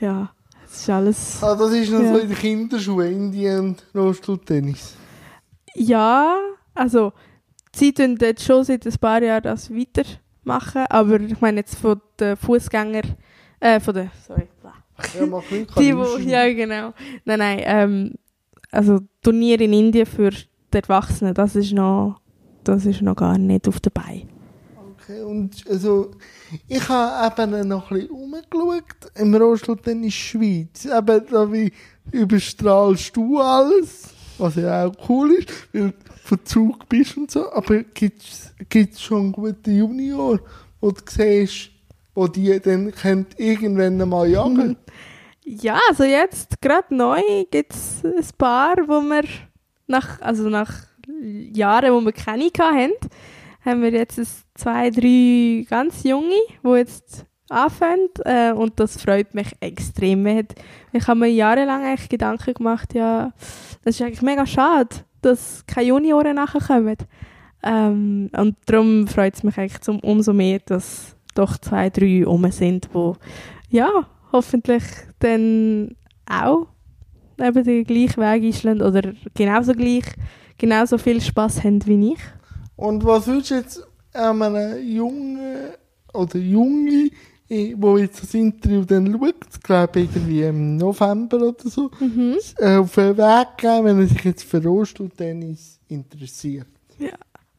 [0.00, 0.30] ja,
[0.64, 1.42] es ist alles...
[1.42, 2.12] Ah, das ist noch Ja.
[2.14, 4.96] so in den Kinderschuhen, Indien, Rollstuhltennis.
[5.74, 6.36] Ja,
[6.74, 7.12] also
[7.74, 12.00] sie tun jetzt schon seit ein paar Jahren das weitermachen, aber ich meine jetzt von
[12.18, 13.02] den Fußgänger,
[13.64, 14.46] äh, von den, sorry,
[15.18, 15.74] Ja, mach Glück.
[15.78, 16.92] die, wo, ja genau,
[17.24, 18.14] nein, nein, ähm,
[18.70, 22.20] also Turnier in Indien für die Erwachsenen, das ist noch,
[22.62, 24.26] das ist noch gar nicht auf dabei.
[25.00, 26.10] Okay, und also,
[26.68, 30.84] ich habe eben noch ein bisschen rumgeschaut im Rollstuhltennis Schweiz.
[30.84, 31.72] Eben, da wie
[32.10, 37.50] überstrahlst du alles, was ja auch cool ist, weil du von Zug bist und so.
[37.52, 40.40] Aber gibt es schon gute Junior,
[40.80, 41.70] wo du siehst,
[42.14, 44.76] wo die dann können irgendwann einmal jagen
[45.46, 49.24] Ja, also jetzt gerade neu gibt es ein paar, wo wir
[49.86, 50.72] nach, also nach
[51.20, 52.92] Jahren, wo wir keine hatten,
[53.62, 54.18] haben wir jetzt
[54.54, 60.26] zwei, drei ganz junge, die jetzt anfangen äh, und das freut mich extrem.
[60.92, 63.32] Ich habe mir jahrelang eigentlich Gedanken gemacht, ja,
[63.84, 66.96] das ist eigentlich mega schade, dass keine Junioren nachkommen.
[67.62, 72.50] Ähm, und darum freut es mich eigentlich zum, umso mehr, dass doch zwei, drei rum
[72.50, 73.16] sind, wo
[73.68, 73.88] ja,
[74.32, 74.82] hoffentlich
[75.18, 75.96] dann
[76.30, 76.66] auch
[77.40, 80.04] eben den gleichen Weg einschlagen oder genauso gleich,
[80.58, 82.18] genauso viel Spaß haben wie ich.
[82.76, 85.56] Und was würdest du jetzt einem Jungen
[86.12, 87.10] oder Junge,
[87.48, 92.36] eh, wo jetzt das Interview dann schaut, ich glaube irgendwie im November oder so, Mhm.
[92.58, 96.66] äh, auf den Weg geben, wenn er sich jetzt für Rollstuhltennis interessiert?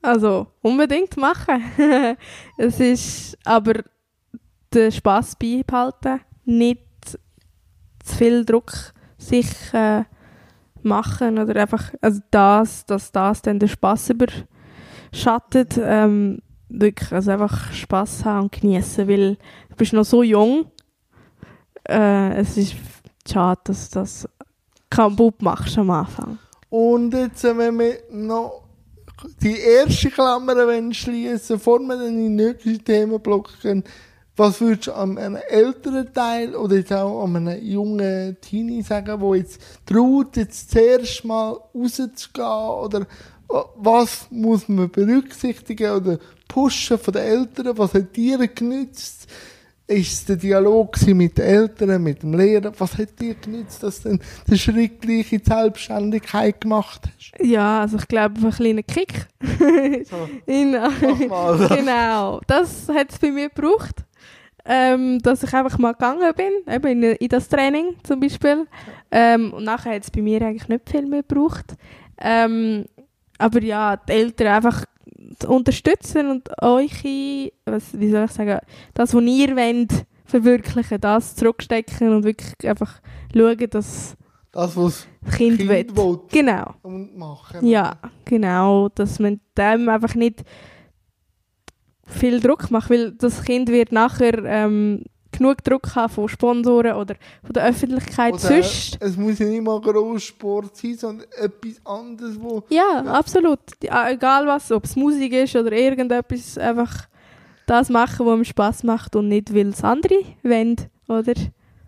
[0.06, 1.64] Also unbedingt machen.
[2.58, 3.84] es ist aber
[4.74, 6.84] den Spaß beibehalten, nicht
[8.04, 8.72] zu viel Druck
[9.18, 10.04] sich äh,
[10.84, 15.80] machen oder einfach also das, dass das dann den Spaß überschattet.
[15.82, 16.40] Ähm,
[16.70, 19.36] wirklich, also einfach Spaß haben und genießen, weil
[19.70, 20.68] du bist noch so jung.
[21.88, 22.76] Äh, es ist
[23.28, 24.30] schade, dass du das
[24.90, 26.38] kaputt machst am Anfang.
[26.70, 28.65] Und jetzt, äh, wenn wir noch
[29.42, 33.84] die erste Klammer schließen, bevor wir dann in den nächsten Themenblock gehen,
[34.38, 39.20] was würdest du an einem älteren Teil oder jetzt auch an einem jungen Teenie sagen,
[39.20, 46.98] der jetzt traut, jetzt zuerst mal rauszugehen oder äh, was muss man berücksichtigen oder pushen
[46.98, 47.78] von den Eltern?
[47.78, 49.28] Was hat dir genützt?
[49.88, 52.72] Ist es der Dialog mit den Eltern, mit dem Lehrer?
[52.80, 54.18] Was hat dir genützt, dass du
[54.48, 57.34] den Schritt gleich in die Selbstständigkeit gemacht hast?
[57.40, 59.28] Ja, also ich glaube, ein kleiner Kick.
[60.10, 60.28] So,
[61.28, 61.68] mal.
[61.76, 64.04] genau, das hat es bei mir gebraucht.
[64.68, 68.66] Ähm, dass ich einfach mal gegangen bin, eben in, in das Training zum Beispiel.
[69.12, 71.76] Ähm, und nachher hat es bei mir eigentlich nicht viel mehr gebraucht.
[72.20, 72.86] Ähm,
[73.38, 74.86] aber ja, die Eltern einfach
[75.40, 78.60] zu unterstützen und euch, was, wie soll ich sagen,
[78.94, 83.00] das, was ihr wollt, verwirklichen, das zurückstecken und wirklich einfach
[83.34, 84.16] schauen, dass
[84.52, 85.96] Das, was das Kind, Kind will.
[85.96, 86.20] will.
[86.32, 86.74] Genau.
[86.82, 87.66] und machen.
[87.66, 90.44] Ja, genau, dass man dem einfach nicht
[92.08, 95.04] viel Druck macht, weil das Kind wird nachher ähm,
[95.38, 98.98] genug Druck haben von Sponsoren oder von der Öffentlichkeit Oder sonst.
[99.00, 103.60] Es muss ja nicht mal Grosssport sein, sondern etwas anderes, wo Ja, absolut.
[103.82, 107.08] Ja, egal was, ob es Musik ist oder irgendetwas, einfach
[107.66, 110.76] das machen, was ihm Spass macht und nicht, weil es andere wollen,
[111.08, 111.34] oder?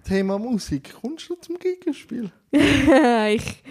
[0.03, 0.95] Thema Musik.
[1.01, 2.31] Kommst du zum Gegenspiel?
[2.51, 3.63] ich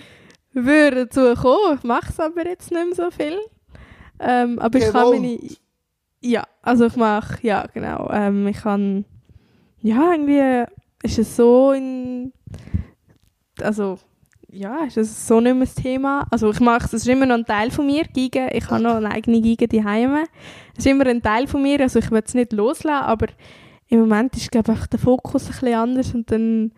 [0.53, 3.39] würde dazu kommen, ich mache es aber jetzt nicht mehr so viel.
[4.19, 5.21] Ähm, aber ich kann Gewollt.
[5.21, 5.39] meine...
[6.21, 9.05] Ja, also ich mache, ja genau, ähm, ich kann...
[9.83, 10.65] Ja, irgendwie
[11.03, 12.33] ist es so in...
[13.61, 13.99] Also,
[14.51, 16.27] ja, ist es so nicht mehr das Thema.
[16.31, 18.49] Also ich mache es, ist immer noch ein Teil von mir, Giga.
[18.53, 20.15] Ich habe noch eine eigene Giga daheim.
[20.77, 23.27] Es ist immer ein Teil von mir, also ich will es nicht loslassen, aber
[23.89, 26.73] im Moment ist, glaube ich, der Fokus ein bisschen anders und dann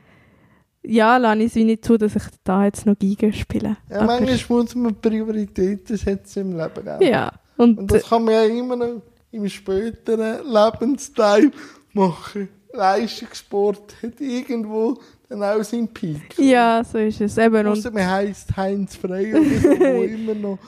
[0.85, 3.77] ja, lasse ich es wie nicht zu, dass ich da jetzt noch Giga spiele.
[3.91, 6.89] Ja, Aber- manchmal muss man Prioritäten setzen im Leben.
[6.89, 7.01] Auch.
[7.01, 11.51] Ja, und, Und das kann man ja immer noch im späteren Lebensteil
[11.93, 12.49] machen.
[12.73, 16.39] Leistungssport hat irgendwo dann auch seinen Peak.
[16.39, 17.37] ja, so ist es.
[17.39, 20.59] Eben, und man heisst Heinz Frey oder so, wo immer noch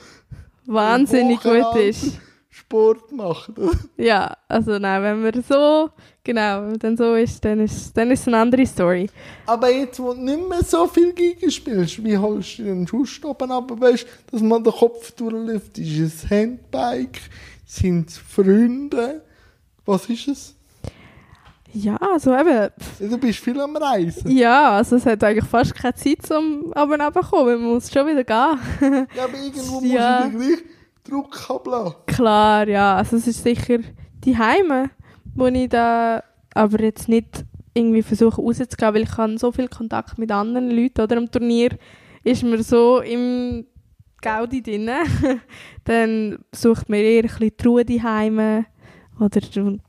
[0.65, 2.19] wahnsinnig gut ist.
[2.49, 3.51] Sport macht.
[3.97, 5.89] Ja, also nein, wenn man so,
[6.23, 9.09] genau, dann so ist, dann ist dann ist es eine andere Story.
[9.45, 13.23] Aber jetzt, wo du nicht mehr so viel Giga spielst, wie holst du den Schuss
[13.23, 15.77] oben ab, weißt, dass man den Kopf durchläuft?
[15.77, 17.21] Ist es ein Handbike?
[17.65, 19.21] Sind es Freunde?
[19.85, 20.55] Was ist es?
[21.73, 24.29] Ja, also eben, Du bist viel am Reisen.
[24.29, 28.23] ja, also es hat eigentlich fast keine Zeit zum aber weil man muss schon wieder
[28.23, 29.07] gehen.
[29.15, 30.29] Ja, aber irgendwo Ja.
[30.31, 30.63] muss ich gleich
[31.03, 31.95] Druck ablassen.
[32.07, 33.79] Klar, ja, also es ist sicher
[34.23, 34.89] die Heime,
[35.35, 40.17] wo ich da aber jetzt nicht irgendwie versuche rauszugehen, weil ich habe so viel Kontakt
[40.17, 41.69] mit anderen Leuten, oder am Turnier
[42.23, 43.65] ist man so im
[44.21, 44.89] Gaudi drin,
[45.85, 48.65] dann sucht man eher ein bisschen die Ruhe die Heime
[49.21, 49.39] oder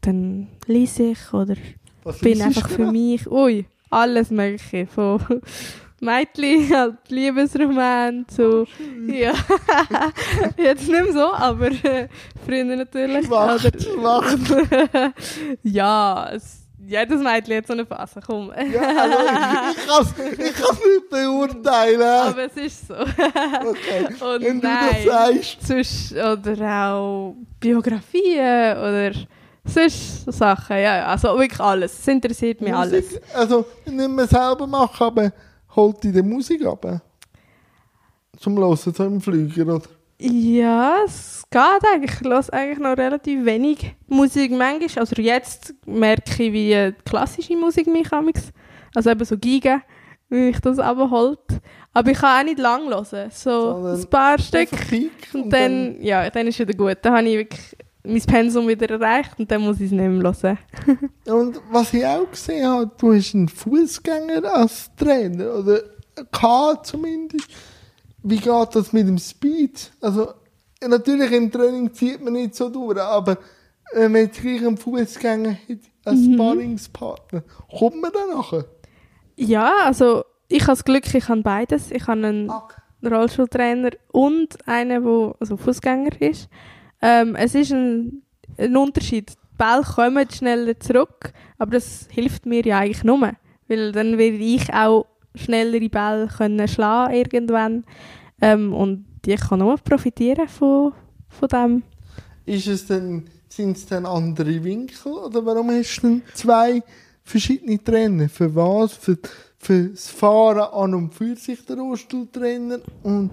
[0.03, 1.57] dann lese ich oder
[2.05, 2.92] Was bin einfach für da?
[2.92, 5.21] mich, ui, alles mögliche, von
[6.01, 8.66] Mädchen, halt Liebesroman zu,
[9.07, 9.33] ja,
[10.57, 12.09] jetzt nicht mehr so, aber äh,
[12.45, 13.27] früher natürlich.
[13.27, 15.12] Schwach, Oder- schwach.
[15.62, 18.53] ja, es, jedes Mädchen hat so eine Phase, komm.
[18.73, 19.18] Ja, also
[19.71, 22.03] ich kann es ich kann's nicht beurteilen.
[22.03, 22.95] aber es ist so.
[22.95, 24.07] Okay.
[24.21, 25.66] Und Wenn du nein, das sagst.
[25.66, 29.12] sonst, oder auch Biografien oder
[29.64, 33.05] sonst so Sachen, ja, ja, also wirklich alles, es interessiert mich alles.
[33.07, 35.33] Musik, also nicht mehr selber machen, aber
[35.77, 37.01] holt dir die Musik ab.
[38.38, 39.88] Zum Hören, so im Flüger, oder?
[40.25, 41.61] Ja, es geht
[41.93, 42.13] eigentlich.
[42.13, 44.89] Ich höre eigentlich noch relativ wenig Musik manchmal.
[45.01, 48.53] Also jetzt merke ich, wie äh, klassische Musik mich amix,
[48.95, 49.83] also eben so Giga,
[50.29, 51.41] wie mich das abholt.
[51.93, 53.31] Aber ich kann auch nicht lang hören.
[53.33, 54.71] So Sondern ein paar Stück.
[54.71, 56.99] Kick Und dann, ja, dann ist wieder gut.
[57.03, 60.33] Dann habe ich wirklich mein Pensum wieder erreicht und dann muss ich es nicht mehr
[60.43, 60.59] hören.
[61.27, 65.83] Und was ich auch gesehen habe, du hast einen Fußgänger als Trainer, oder
[66.33, 67.49] K zumindest.
[68.23, 69.93] Wie geht das mit dem Speed?
[70.01, 70.33] Also,
[70.87, 73.39] natürlich im Training zieht man nicht so durch, aber
[73.95, 76.35] wenn man jetzt gleich einen Fußgänger hat als Mhm.
[76.35, 77.43] Sparringspartner,
[77.79, 78.65] kommt man dann nachher?
[79.37, 81.91] Ja, also ich habe das Glück, ich habe beides.
[81.91, 82.53] Ich habe einen
[83.05, 86.49] Rollstuhltrainer und einen, der also Fußgänger ist.
[87.01, 88.23] Ähm, es ist ein,
[88.59, 89.31] ein Unterschied.
[89.31, 93.33] Die Bälle kommen schneller zurück, aber das hilft mir ja eigentlich nur,
[93.69, 97.85] weil dann werde ich auch schnellere Bälle können schlagen irgendwann
[98.40, 100.92] ähm, und ich kann nur profitieren von,
[101.29, 101.83] von dem.
[102.45, 106.83] Ist es denn, sind es dann andere Winkel oder warum hast du denn zwei
[107.23, 108.29] verschiedene Trainer?
[108.29, 108.95] Für was?
[108.95, 109.16] Für,
[109.59, 113.31] für das Fahren an und für sich der Rollstuhltrainer und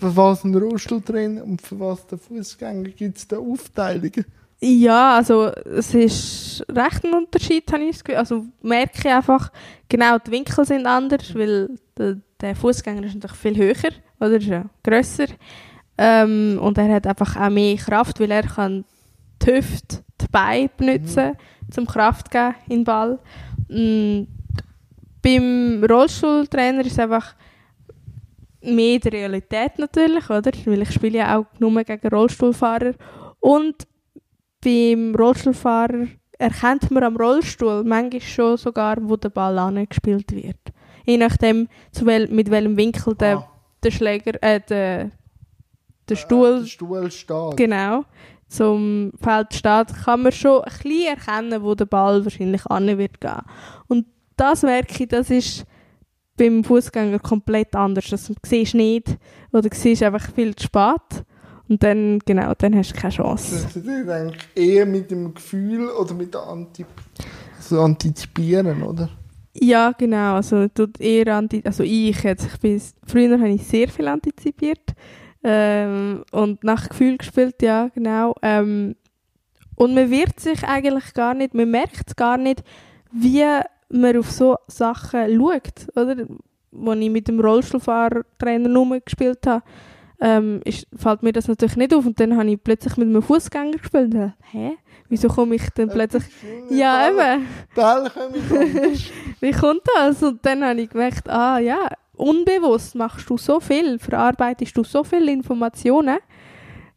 [0.00, 4.24] für was ein Rollstuhltrainer und für was der Fußgänger gibt es da Aufteilungen?
[4.62, 8.18] Ja, also es ist recht ein Unterschied, habe ich das Gefühl.
[8.18, 9.50] Also merke ich einfach,
[9.88, 14.46] genau, die Winkel sind anders, weil der, der Fußgänger ist natürlich viel höher oder ist
[14.46, 15.26] ja grösser.
[15.96, 18.84] Ähm, und er hat einfach auch mehr Kraft, weil er kann
[19.42, 21.36] die Hüfte, die Beine benutzen,
[21.70, 23.18] zum Kraft geben in den Ball.
[23.68, 24.24] Mm,
[25.22, 27.34] beim Rollstuhltrainer ist es einfach
[28.62, 30.50] mehr die Realität natürlich, oder?
[30.66, 32.92] Weil ich spiele ja auch nur gegen Rollstuhlfahrer.
[33.40, 33.86] Und
[34.62, 36.06] beim Rollstuhlfahrer
[36.38, 40.58] erkennt man am Rollstuhl manchmal schon sogar, wo der Ball angespielt wird.
[41.06, 43.50] Je nachdem, zu wel mit welchem Winkel der, Ah.
[43.82, 45.10] der Schläger, äh, der,
[46.08, 47.56] der Stuhl, Der Stuhl steht.
[47.56, 48.04] genau,
[48.48, 53.20] zum Feld steht, kann man schon ein bisschen erkennen, wo der Ball wahrscheinlich an wird
[53.20, 53.40] gehen.
[53.88, 55.64] Und das merke ich, das ist
[56.36, 58.08] beim Fußgänger komplett anders.
[58.08, 59.18] Das siehst du nicht
[59.52, 61.24] oder siehst einfach viel zu spät.
[61.70, 63.62] Und dann, genau, dann hast du keine Chance.
[63.62, 66.88] Das ist eigentlich eher mit dem Gefühl oder mit der Antip
[67.56, 69.08] also Antizipieren, oder?
[69.54, 70.34] Ja, genau.
[70.34, 72.46] Also, tut eher anti also ich jetzt.
[72.46, 74.94] Ich bin, früher habe ich sehr viel antizipiert
[75.44, 78.34] ähm, und nach Gefühl gespielt, ja, genau.
[78.42, 78.96] Ähm,
[79.76, 82.64] und man wird sich eigentlich gar nicht, man merkt gar nicht,
[83.12, 83.44] wie
[83.90, 86.26] man auf so Sachen schaut, oder?
[86.86, 89.62] Als ich mit dem Rollstuhlfahrertrainer nur gespielt habe,
[90.20, 92.06] ähm, ist, fällt mir das natürlich nicht auf.
[92.06, 94.14] Und dann habe ich plötzlich mit einem Fußgänger gespielt.
[94.14, 94.76] Dachte, Hä?
[95.08, 96.22] Wieso komme ich dann plötzlich...
[96.70, 97.46] Ja, eben.
[99.40, 100.22] Wie kommt das?
[100.22, 105.02] Und dann habe ich gemerkt, ah ja, unbewusst machst du so viel, verarbeitest du so
[105.02, 106.18] viele Informationen,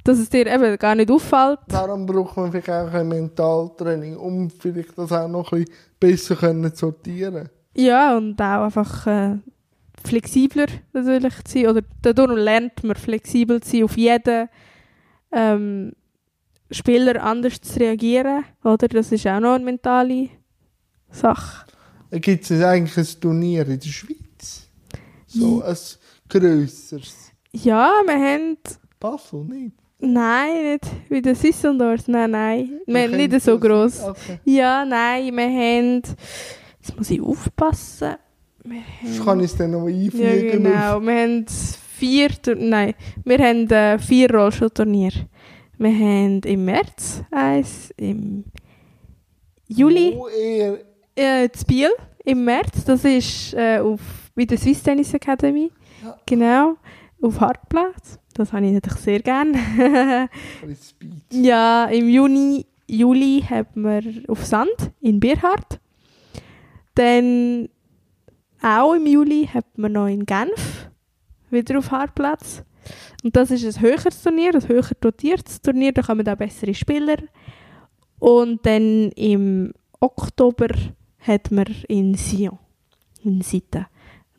[0.03, 1.59] dass es dir eben gar nicht auffällt.
[1.69, 6.35] Darum braucht man vielleicht auch ein Mentaltraining, um vielleicht das auch noch ein bisschen besser
[6.35, 9.37] können zu sortieren Ja, und auch einfach äh,
[10.07, 11.67] flexibler natürlich zu sein.
[11.67, 14.49] Oder dadurch lernt man flexibel zu sein, auf jeden
[15.31, 15.93] ähm,
[16.71, 18.43] Spieler anders zu reagieren.
[18.63, 18.87] Oder?
[18.87, 20.29] Das ist auch noch eine mentale
[21.09, 21.65] Sache.
[22.11, 24.67] Gibt es eigentlich ein Turnier in der Schweiz?
[25.27, 25.75] So ein
[26.29, 27.31] grösseres.
[27.51, 28.57] Ja, wir haben
[28.99, 29.75] Basel nicht?
[29.99, 32.07] Nein, nicht wie der Sissendorf.
[32.07, 32.79] Nein, nein.
[32.85, 34.01] Wir haben kennt nicht so gross.
[34.01, 34.39] Okay.
[34.43, 36.01] Ja, nein, wir haben.
[36.79, 38.15] Jetzt muss ich aufpassen.
[38.65, 40.63] Haben, kann ich es dann noch ja, einfügen.
[40.63, 41.01] genau.
[41.01, 42.29] Wir haben vier.
[42.57, 45.27] Nein, wir haben äh, vier Rollstuhlturniere.
[45.77, 48.45] Wir haben im März eins, im
[49.67, 50.79] Juli Wo eher
[51.15, 51.89] äh, zu Biel
[52.23, 52.85] im März.
[52.85, 53.99] Das ist äh, auf,
[54.35, 55.71] bei der Swiss Tennis Academy.
[56.03, 56.17] Ja.
[56.25, 56.75] Genau.
[57.21, 58.19] Auf Hartplatz.
[58.33, 59.57] Das habe ich natürlich sehr gerne.
[61.31, 65.79] ja, im Juni, Juli haben wir auf Sand in Bierhardt.
[66.95, 67.69] Dann
[68.63, 70.89] auch im Juli haben wir noch in Genf
[71.49, 72.63] wieder auf Hartplatz.
[73.23, 77.17] Und das ist ein höheres Turnier, ein höher dotiertes Turnier, da kommen auch bessere Spieler.
[78.19, 80.69] Und dann im Oktober
[81.19, 82.57] hat man in Sion,
[83.23, 83.85] in Sitten.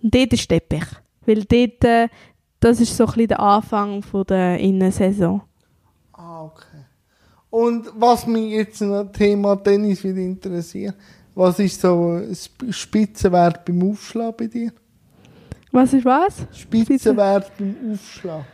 [0.02, 0.84] Und dort ist Teppich.
[1.26, 2.08] Weil dort, äh,
[2.60, 5.42] das ist so ein der Anfang von der Innensaison.
[6.12, 6.84] Ah, okay.
[7.50, 10.96] Und was mich jetzt noch Thema Tennis wieder interessiert,
[11.34, 14.72] was ist so Sp- Spitzenwert beim Aufschlag bei dir?
[15.72, 16.46] Was ist was?
[16.52, 18.44] Spitzenwert beim Aufschlag.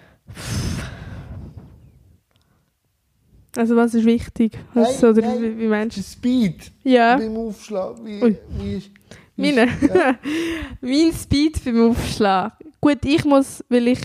[3.56, 4.56] Also was ist wichtig?
[4.74, 5.42] Was, Nein, oder nein.
[5.42, 6.70] wie, wie meinst Speed?
[6.84, 7.96] Ja, beim Aufschlag.
[8.04, 8.38] Wie, Ui.
[8.58, 8.90] wie ist,
[9.36, 9.64] wie meine.
[9.72, 10.14] ist, ja.
[10.80, 12.52] mein Speed beim Aufschlag.
[12.80, 14.00] Gut, ich muss, weil ich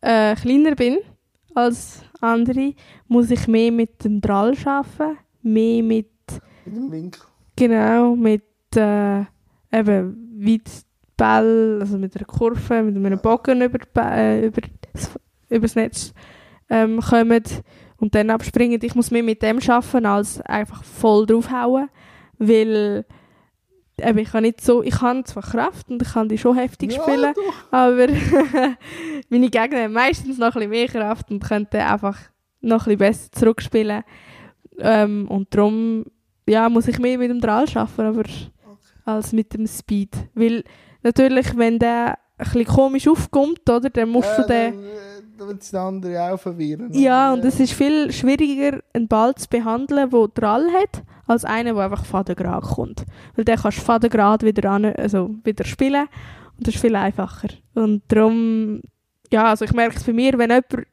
[0.00, 0.98] äh, kleiner bin
[1.54, 2.74] als andere,
[3.08, 5.18] muss ich mehr mit dem Drall arbeiten.
[5.42, 6.10] Mehr mit,
[6.64, 7.22] mit dem Winkel.
[7.56, 8.42] Genau, mit
[8.74, 9.20] äh,
[9.72, 10.70] eben weit
[11.16, 14.60] Ball, also mit einer Kurve, mit einem Bogen über, äh, über,
[14.92, 15.10] das,
[15.48, 16.12] über das Netz
[16.68, 17.42] ähm, kommen
[17.98, 18.80] und dann abspringen.
[18.82, 21.88] Ich muss mehr mit dem arbeiten, als einfach voll draufhauen,
[22.38, 23.06] weil
[23.98, 26.92] eben, ich kann nicht so, ich habe zwar Kraft und ich kann die schon heftig
[26.92, 27.72] Ja, spielen, doch.
[27.72, 28.08] aber
[29.30, 32.18] meine Gegner haben meistens noch ein bisschen mehr Kraft und können einfach
[32.60, 34.02] noch ein bisschen besser zurückspielen.
[34.78, 36.04] Ähm, und darum
[36.46, 38.24] ja, muss ich mehr mit dem Drall arbeiten, aber
[39.04, 40.16] als mit dem Speed.
[40.34, 40.64] Weil
[41.02, 44.74] natürlich, wenn der ein komisch aufkommt, oder, dann musst Ja, du den...
[44.74, 46.92] dann, äh, dann wird es der andere auch verwirren.
[46.92, 51.74] Ja, und es ist viel schwieriger, einen Ball zu behandeln, der Drall hat, als einen,
[51.74, 53.04] der einfach fadengrad kommt.
[53.34, 56.08] Weil dann kannst du fadengrad wieder, an, also wieder spielen
[56.58, 57.48] und das ist viel einfacher.
[57.74, 58.80] Und darum,
[59.32, 60.86] ja, also ich merke es bei mir, wenn jemand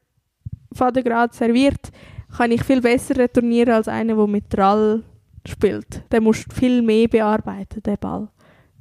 [0.72, 1.90] fadengrad serviert,
[2.36, 5.04] kann ich viel besser retournieren als einer, der mit Drall
[5.46, 6.02] spielt.
[6.12, 8.28] Den musst du viel mehr bearbeiten, den Ball.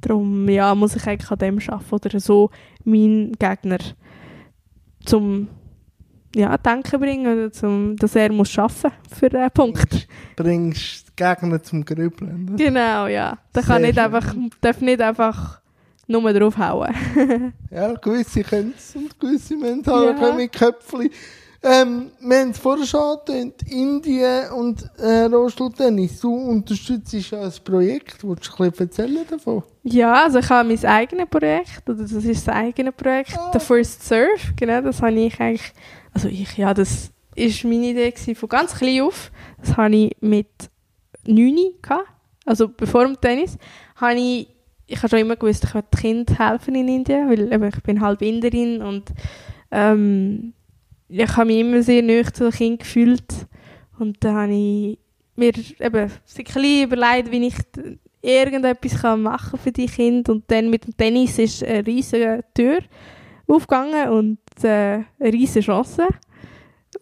[0.02, 2.49] Darum, ja, muss ich eigentlich an dem arbeiten oder so
[2.84, 3.78] meinen Gegner
[5.06, 5.47] zum
[6.36, 10.08] ja, denken bringen, oder zum, dass er muss arbeiten für den Punkt.
[10.36, 12.49] Bringst die Gegner zum Grübeln.
[12.49, 12.58] oder?
[12.58, 13.38] Genau, ja.
[13.54, 14.04] Der kann nicht schön.
[14.04, 15.62] einfach, darf nicht einfach
[16.08, 16.93] nur draufhauen.
[17.69, 20.28] Ja, gewisse können es und gewisse müssen halt Ja.
[20.28, 20.34] ja.
[20.34, 21.10] mit Köpfchen.
[21.65, 26.19] Ähm, wir haben es vorher schon angetönt, Indien und äh, Rollstuhltennis.
[26.19, 28.21] Du unterstützt ja ein Projekt.
[28.28, 29.63] Willst du ein bisschen erzählen davon?
[29.84, 33.52] Ja, also ich habe mein eigenes Projekt, oder das ist das eigene Projekt, Ah.
[33.54, 35.71] The First Surf, genau, das habe ich eigentlich,
[36.13, 39.32] also ich, ja, das ist meine Idee gewesen, von ganz klein auf.
[39.62, 40.47] Das habe ich mit
[41.26, 42.08] 9 gehabt,
[42.45, 43.58] also bevor dem Tennis,
[43.95, 44.47] habe ich,
[44.86, 48.02] ich habe schon immer gewusst, ich möchte Kind helfen in Indien, weil eben, ich bin
[48.02, 49.06] halb Inderin und
[49.71, 50.54] ähm,
[51.21, 53.47] ich habe mich immer sehr nahe zu den Kindern gefühlt.
[53.99, 54.97] Und dann habe ich
[55.36, 57.56] mir eben ein bisschen überlegt, wie ich
[58.21, 60.34] irgendetwas kann für die Kinder.
[60.34, 62.80] Und dann mit dem Tennis ist eine riesige Tür
[63.47, 66.08] aufgegangen und äh, eine riesige Chance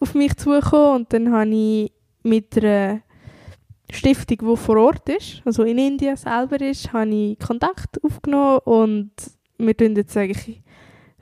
[0.00, 0.96] auf mich zugekommen.
[0.96, 3.00] Und dann habe ich mit einer
[3.90, 8.60] Stiftung, die vor Ort ist, also in Indien selber ist, habe ich Kontakt aufgenommen.
[8.64, 9.12] Und
[9.58, 10.62] wir schauen jetzt eigentlich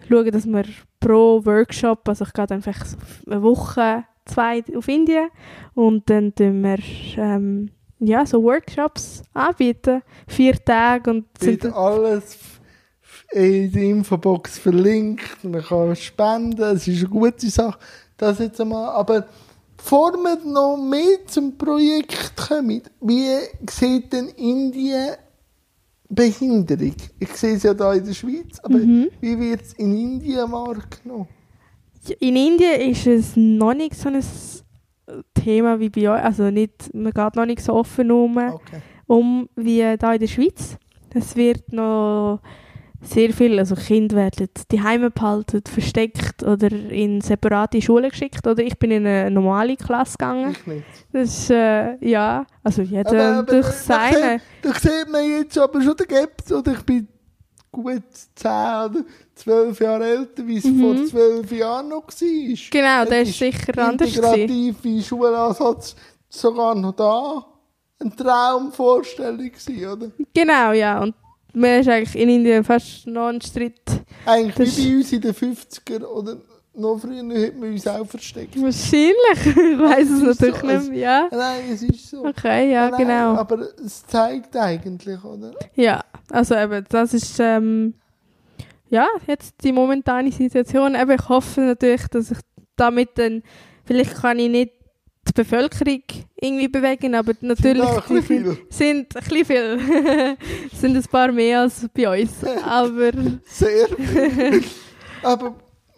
[0.08, 0.64] schauen, dass wir
[1.00, 2.86] pro Workshop, also ich gehe dann einfach
[3.26, 5.28] eine Woche, zwei auf Indien
[5.74, 6.78] und dann tun wir
[7.16, 12.38] ähm, ja, so Workshops anbieten, vier Tage und sind alles
[13.32, 15.44] in der Infobox verlinkt.
[15.44, 16.62] Man kann spenden.
[16.62, 17.78] Es ist eine gute Sache.
[18.16, 18.88] Das jetzt einmal.
[18.90, 19.26] Aber
[19.76, 23.28] bevor wir noch mehr zum Projekt kommen, wie
[23.68, 25.16] sieht denn Indien
[26.10, 26.94] Behinderung?
[27.18, 29.08] Ich sehe es ja da in der Schweiz, aber Mhm.
[29.20, 31.28] wie wird es in Indien wahrgenommen?
[32.18, 34.22] In Indien ist es noch nicht so ein
[35.34, 38.80] Thema wie bei euch, also nicht, man geht noch nicht so offen um, Okay.
[39.06, 40.76] um wie da in der Schweiz.
[41.14, 42.40] Es wird noch
[43.02, 48.62] sehr viel, also Kinder werden die Heime behalten, versteckt oder in separate Schulen geschickt oder
[48.62, 50.50] ich bin in eine normale Klasse gegangen.
[50.52, 50.84] Ich nicht.
[51.12, 54.40] Das ist, äh, ja, also jeder Aber- aber durch da- seine.
[54.62, 57.08] Da sieht man jetzt aber schon den Gaps, oder ich bin
[57.72, 58.02] gut
[58.34, 59.04] 10 oder
[59.34, 60.80] 12 Jahre älter, wie es Mhm.
[60.80, 62.56] vor 12 Jahren noch war.
[62.70, 64.14] Genau, Es ist sicher anders.
[64.14, 65.96] Integrative Schulansatz
[66.28, 67.46] sogar noch da.
[68.02, 70.10] Eine Traumvorstellung gewesen, oder?
[70.34, 71.00] Genau, ja.
[71.02, 71.14] Und
[71.54, 73.80] man ist eigentlich in Indien fast non-stritt.
[74.26, 76.36] Eigentlich Das- wie bei uns in den 50er oder
[76.72, 78.54] noch früher hätten wir uns auch versteckt.
[78.60, 79.14] Wahrscheinlich.
[79.44, 80.98] Ich weiß es natürlich so, nicht mehr.
[80.98, 81.28] Ja.
[81.30, 82.24] Nein, es ist so.
[82.24, 83.34] Okay, ja, Nein, genau.
[83.36, 85.52] Aber es zeigt eigentlich, oder?
[85.74, 87.94] Ja, also eben, das ist ähm,
[88.88, 90.94] ja, jetzt die momentane Situation.
[90.94, 92.38] Eben, ich hoffe natürlich, dass ich
[92.76, 93.42] damit dann,
[93.84, 94.72] vielleicht kann ich nicht
[95.30, 96.02] die Bevölkerung
[96.36, 100.36] irgendwie bewegen, aber natürlich Sind auch ein bisschen die sind ein bisschen viel.
[100.72, 102.32] sind ein paar mehr als bei uns.
[102.64, 103.12] Aber,
[103.46, 104.62] Sehr viel.
[105.22, 105.54] aber,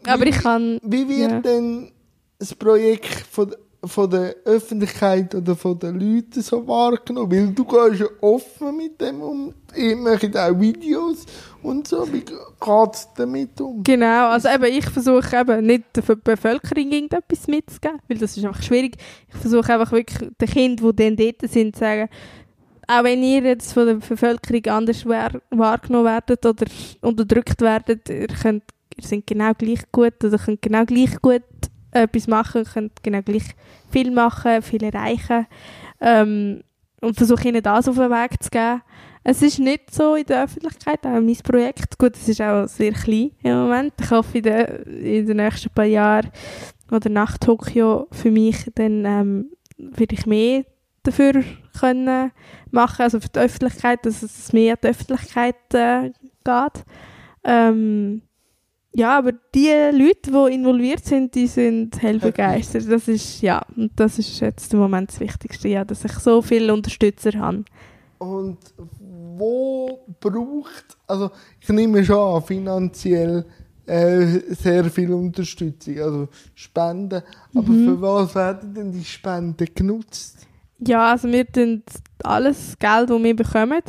[0.06, 1.40] aber wie, ich kann, wie wird ja.
[1.40, 1.92] denn
[2.38, 3.54] das Projekt von,
[3.84, 7.30] von der Öffentlichkeit oder von den Leuten so wahrgenommen?
[7.30, 9.54] Weil du gehst ja offen mit dem um.
[9.74, 11.26] Ich mache auch Videos
[11.62, 12.06] und so.
[12.12, 13.82] Wie geht es damit um?
[13.82, 18.62] Genau, also eben, ich versuche eben nicht der Bevölkerung irgendetwas mitzugeben, weil das ist einfach
[18.62, 18.96] schwierig.
[19.28, 22.08] Ich versuche einfach wirklich den Kindern, die dann dort sind, zu sagen,
[22.86, 26.66] auch wenn ihr jetzt von der Bevölkerung anders wahr- wahrgenommen werdet oder
[27.00, 28.64] unterdrückt werdet, ihr, könnt,
[28.96, 31.42] ihr seid genau gleich gut oder könnt genau gleich gut
[31.92, 33.54] etwas machen, könnt genau gleich
[33.90, 35.46] viel machen, viel erreichen
[36.00, 36.62] ähm,
[37.00, 38.82] und versuche ihnen das auf den Weg zu geben.
[39.24, 41.96] Es ist nicht so in der Öffentlichkeit, auch mein Projekt.
[41.96, 43.92] Gut, es ist auch sehr klein im Moment.
[44.00, 44.66] Ich hoffe, in den,
[45.00, 46.30] in den nächsten paar Jahren
[46.90, 50.64] oder nach Tokio für mich, dann ähm, werde ich mehr
[51.04, 51.44] dafür
[51.78, 52.32] können
[52.70, 56.10] machen, also für die Öffentlichkeit, dass es mehr an die Öffentlichkeit äh,
[56.44, 56.84] geht.
[57.44, 58.22] Ähm,
[58.94, 62.90] ja, aber die Leute, die involviert sind, die sind hell begeistert.
[62.90, 66.42] Das ist, ja, und das ist jetzt im Moment das Wichtigste, ja, dass ich so
[66.42, 67.64] viele Unterstützer habe.
[68.18, 68.58] Und
[69.36, 71.30] wo braucht, also
[71.60, 73.46] ich nehme schon an, finanziell
[73.86, 77.22] äh, sehr viel Unterstützung, also Spenden.
[77.54, 77.84] Aber Mhm.
[77.84, 80.46] für was werden denn die Spenden genutzt?
[80.78, 81.82] Ja, also wir tun
[82.22, 83.82] alles Geld, das wir bekommen,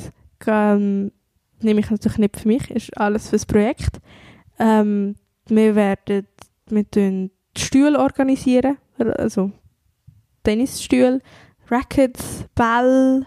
[0.48, 1.12] ähm,
[1.62, 4.00] nehme ich natürlich nicht für mich, ist alles fürs Projekt.
[4.60, 5.16] Ähm,
[5.48, 6.28] wir werden,
[6.68, 9.52] wir tun Stühle organisieren, also
[10.44, 11.20] Tennisstühle,
[11.70, 13.26] Rackets, Ball,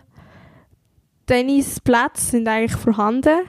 [1.27, 3.41] Tennisplätze sind eigentlich vorhanden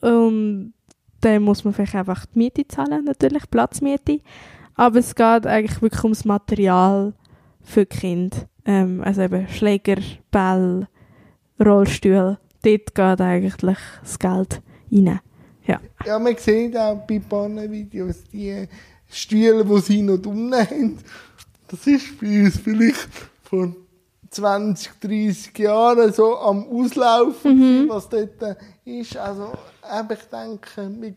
[0.00, 0.74] und
[1.20, 4.20] dann muss man vielleicht einfach die Miete zahlen, natürlich, Platzmiete.
[4.74, 7.14] Aber es geht eigentlich wirklich ums Material
[7.62, 8.36] für Kinder.
[8.66, 10.86] Ähm, also eben Schläger, Ball,
[11.58, 12.38] Rollstuhl.
[12.62, 14.62] Dort geht eigentlich das Geld
[14.92, 15.20] rein.
[16.06, 17.20] Ja, man sieht auch bei
[17.70, 18.68] Videos die
[19.10, 20.98] Stühle, die sie noch unten haben.
[21.68, 23.08] Das ist bei uns vielleicht
[23.42, 23.74] vor
[24.30, 29.16] 20, 30 Jahren so am Auslaufen, gewesen, was dort ist.
[29.16, 29.52] Also,
[30.10, 31.14] ich denke, wir,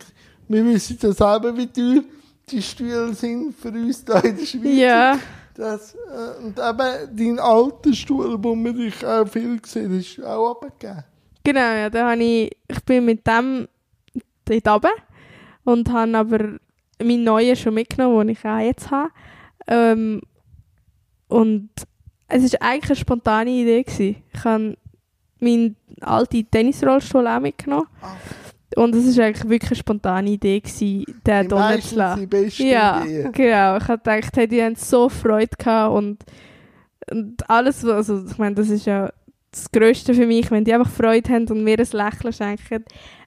[0.47, 2.03] wir wissen ja selber, wie teuer
[2.49, 4.77] die Stühle sind für uns da in der Schweiz.
[4.77, 5.19] Ja,
[5.55, 10.51] Das, äh, und eben dein alter Stuhl, wo man dich auch viel gesehen ist auch
[10.51, 11.03] abgegeben.
[11.43, 11.59] genau.
[11.59, 13.67] Ja, da habe ich, ich bin mit dem
[14.49, 14.89] dort runter
[15.63, 16.39] und habe aber
[17.01, 19.11] meinen neuen schon mitgenommen, den ich auch jetzt habe.
[19.67, 20.21] Ähm,
[21.27, 21.69] und
[22.27, 23.83] es war eigentlich eine spontane Idee.
[23.83, 24.23] Gewesen.
[24.33, 24.77] Ich habe
[25.39, 27.87] meinen alten Tennisrollstuhl auch mitgenommen.
[28.01, 28.15] Ah.
[28.75, 31.49] Und es war eigentlich wirklich eine spontane Idee, gewesen, den
[31.81, 33.31] sind die besten Ja, Ideen.
[33.31, 33.77] genau.
[33.77, 36.23] Ich habe gedacht, hey, die haben so Freude gehabt und,
[37.09, 39.11] und alles, also ich meine, das ist ja
[39.51, 42.85] das Größte für mich, wenn die einfach Freude haben und mir ein Lächeln schenken.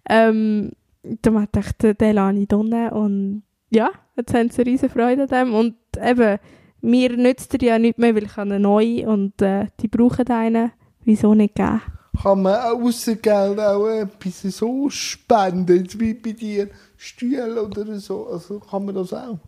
[0.08, 0.70] Ähm,
[1.02, 5.54] dann habe ich den da unten und ja, jetzt haben sie riesen Freude an dem
[5.54, 6.38] und eben,
[6.80, 10.28] mir nützt er ja nicht mehr, weil ich habe einen neuen und äh, die brauchen
[10.28, 10.72] einen.
[11.04, 11.80] Wieso nicht geben?
[12.22, 18.26] Kann man außer Geld auch etwas so spenden, wie bei dir, Stühle oder so?
[18.26, 19.38] Also kann man das auch?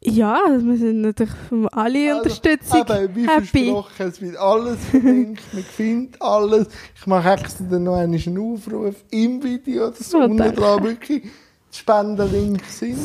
[0.00, 3.46] Ja, wir sind natürlich für alle Also, Unterstützung Eben, wie happy.
[3.64, 6.68] versprochen, es wird alles verlinkt, man findet alles.
[6.94, 11.30] Ich mache extra dann noch einen Aufruf im Video, dass Oh, unten dran wirklich die
[11.76, 12.98] Spendenlinks sind.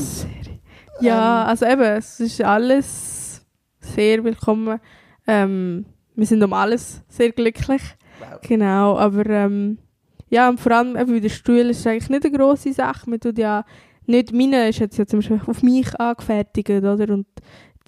[1.02, 3.42] Ja, also eben, es ist alles
[3.80, 4.80] sehr willkommen.
[5.26, 5.86] Ähm,
[6.16, 7.82] wir sind um alles sehr glücklich.
[8.20, 8.40] Wow.
[8.48, 9.80] Genau, aber ähm,
[10.30, 13.10] ja, und vor allem eben bei den Stühlen ist eigentlich nicht eine grosse Sache.
[13.10, 13.66] Man tut ja
[14.08, 17.14] nicht, meine ist jetzt ja zum Beispiel auf mich angefertigt, oder?
[17.14, 17.28] Und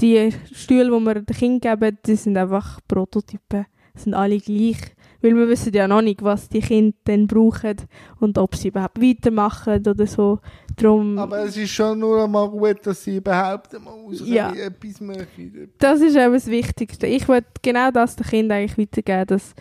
[0.02, 3.66] die Stühle, die wir den Kindern geben, die sind einfach Prototypen.
[3.96, 4.78] Sind alle gleich.
[5.22, 7.78] Weil wir wissen ja noch nicht, was die Kinder dann brauchen
[8.20, 10.40] und ob sie überhaupt weitermachen oder so.
[10.76, 14.54] Drum, Aber es ist schon nur einmal gut, dass sie überhaupt einmal aus Ja.
[14.54, 15.72] etwas machen.
[15.80, 17.08] Das ist eben das Wichtigste.
[17.08, 19.56] Ich will genau das den Kindern eigentlich weitergeben, dass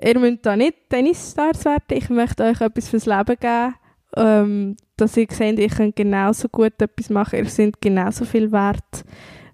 [0.00, 3.74] ihr müsst da nicht Tennisstars werden, ich möchte euch etwas fürs Leben geben,
[4.16, 9.04] ähm, dass ihr seht, ihr könnt genauso gut etwas machen, ihr seid genauso viel wert.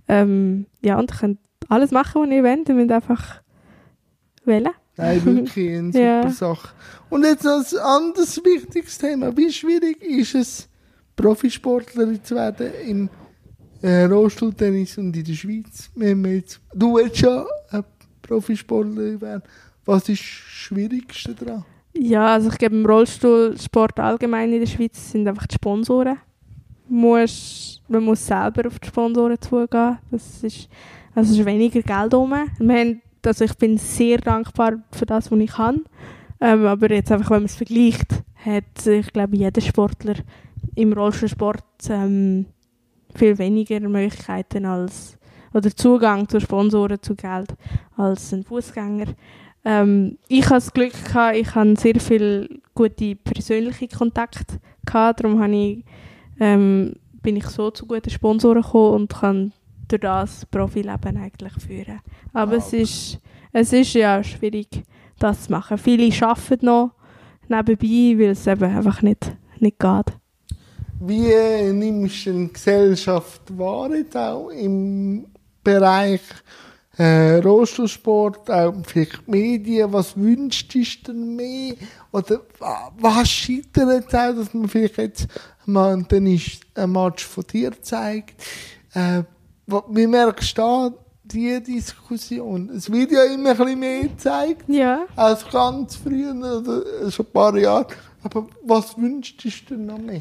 [0.08, 1.38] Ähm, ja, und ihr könnt
[1.68, 3.42] alles machen, was ihr wollt, ihr müsst einfach
[4.44, 4.70] wählen.
[4.96, 6.30] Nein, wirklich eine super Ja.
[6.30, 6.68] Sache.
[7.10, 9.36] Und jetzt noch ein anderes wichtiges Thema.
[9.36, 10.68] Wie schwierig ist es,
[11.16, 13.10] Profisportlerin zu werden im
[13.82, 15.90] äh, Rollstuhltennis und in der Schweiz.
[15.94, 17.84] Wir jetzt, du willst ja ein
[18.22, 19.42] Profisportler werden.
[19.84, 21.64] Was ist das Schwierigste daran?
[21.96, 26.18] Ja, also ich glaube, im Rollstuhlsport allgemein in der Schweiz sind einfach die Sponsoren.
[26.88, 29.98] Muss, man muss selber auf die Sponsoren zugehen.
[30.10, 30.68] Das ist,
[31.14, 32.34] also es ist weniger Geld rum.
[32.58, 35.84] Wir haben, also ich bin sehr dankbar für das, was ich kann.
[36.40, 40.14] Ähm, aber jetzt einfach, wenn man es vergleicht, hat, ich glaube, jeder Sportler
[40.74, 42.46] im Rollstuhlsport ähm,
[43.14, 45.16] viel weniger Möglichkeiten als
[45.52, 47.54] oder Zugang zu Sponsoren zu Geld
[47.96, 49.14] als ein Fußgänger.
[49.64, 55.42] Ähm, ich hatte das Glück gehabt, ich hatte sehr viele gute persönliche Kontakte gehabt, darum
[55.42, 55.84] habe ich,
[56.40, 59.52] ähm, bin ich so zu guten Sponsoren gekommen und kann
[59.88, 62.00] durch das Profileben eigentlich führen.
[62.32, 62.58] Aber Wow.
[62.58, 63.20] es ist
[63.56, 64.82] es ist ja schwierig,
[65.20, 65.78] das zu machen.
[65.78, 66.90] Viele arbeiten noch
[67.48, 70.06] nebenbei, weil es eben einfach nicht, nicht geht.
[71.00, 75.26] Wie nimmst du die Gesellschaft wahr, jetzt auch im
[75.62, 76.20] Bereich
[76.96, 79.92] äh, Rollstuhlsport, auch vielleicht Medien?
[79.92, 81.74] Was wünschst du denn mehr?
[82.12, 85.26] Oder wa- was scheitert jetzt auch, dass man vielleicht jetzt
[85.66, 88.42] mal einen Tennis- ein Match von dir zeigt?
[88.94, 89.22] Äh,
[89.88, 90.90] wie merkst du da
[91.24, 92.70] die Diskussion?
[92.76, 95.06] Es wird ja immer ein bisschen mehr gezeigt Ja.
[95.16, 97.86] als ganz früher oder schon ein paar Jahre.
[98.22, 100.20] Aber was wünschst du denn noch mehr?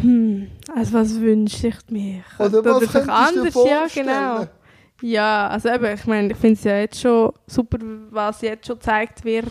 [0.00, 2.22] Hm, also was wünsche ich mir?
[2.38, 4.46] Oder was sich könntest du dir anders, ja genau.
[5.02, 7.78] Ja, also eben, ich meine, ich finde es ja jetzt schon super,
[8.10, 9.50] was jetzt schon gezeigt wird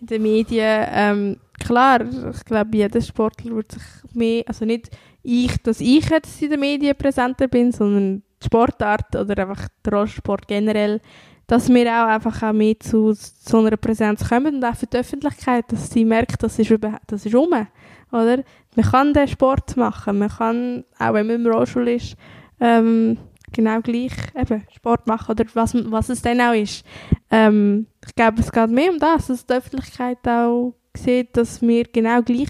[0.00, 0.86] in den Medien.
[0.90, 3.82] Ähm, klar, ich glaube, jeder Sportler wird sich
[4.14, 4.90] mehr, also nicht
[5.22, 9.92] ich, dass ich jetzt in den Medien präsenter bin, sondern die Sportart oder einfach der
[9.92, 11.00] Rollsport generell,
[11.46, 14.96] dass wir auch einfach auch mehr zu so einer Präsenz kommen und auch für die
[14.96, 16.72] Öffentlichkeit, dass sie merkt, das ist,
[17.06, 17.66] das ist rum,
[18.12, 18.42] oder?
[18.76, 22.16] Man kann den Sport machen, man kann, auch wenn man im Rollstuhl ist,
[22.60, 23.18] ähm,
[23.52, 26.84] genau gleich eben Sport machen oder was, was es dann auch ist.
[27.30, 31.84] Ähm, ich glaube, es geht mehr um das, dass die Öffentlichkeit auch sieht, dass wir
[31.84, 32.48] genau gleich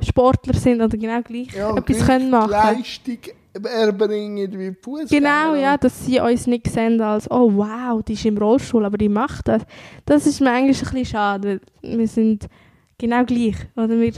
[0.00, 2.50] Sportler sind oder genau gleich Ja, etwas können machen.
[2.50, 3.18] Leistung
[3.62, 5.08] erbringen wie Fußballer.
[5.08, 8.98] Genau, ja, dass sie uns nicht sehen als «Oh wow, die ist im Rollstuhl, aber
[8.98, 9.62] die macht das».
[10.04, 12.48] Das ist mir eigentlich ein bisschen schade, wir sind
[12.98, 13.54] genau gleich.
[13.76, 14.12] Oder wir,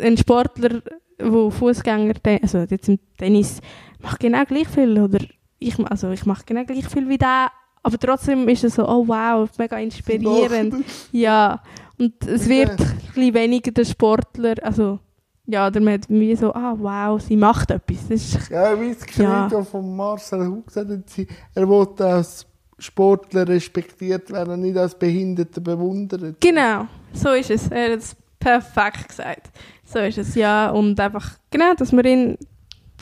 [0.00, 0.82] ein Sportler,
[1.18, 3.60] der Fußgänger, also jetzt im Tennis,
[4.00, 5.00] macht genau gleich viel.
[5.00, 5.18] Oder
[5.58, 7.50] ich, also ich mache genau gleich viel wie der,
[7.82, 10.84] aber trotzdem ist es so «Oh wow, mega inspirierend».
[11.12, 11.62] Ja,
[11.98, 15.00] und es wird ein bisschen weniger der Sportler, also
[15.46, 18.08] ja, oder man hat wie so «Ah wow, sie macht etwas».
[18.08, 19.48] Das ist Ja, wie das Ja.
[19.48, 22.46] Credo von Marcel Hug gesagt hat, er wollte als
[22.78, 26.40] Sportler respektiert werden, nicht als Behinderter bewundert.
[26.40, 27.68] Genau, so ist es.
[27.68, 29.50] Er hat es perfekt gesagt.
[29.90, 30.70] So ist es, ja.
[30.70, 32.38] Und einfach, genau, dass man ihn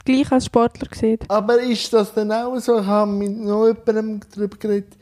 [0.05, 1.29] gleich als Sportler sieht.
[1.29, 4.93] Aber ist das dann auch so, ich habe mit noch jemandem darüber geredet,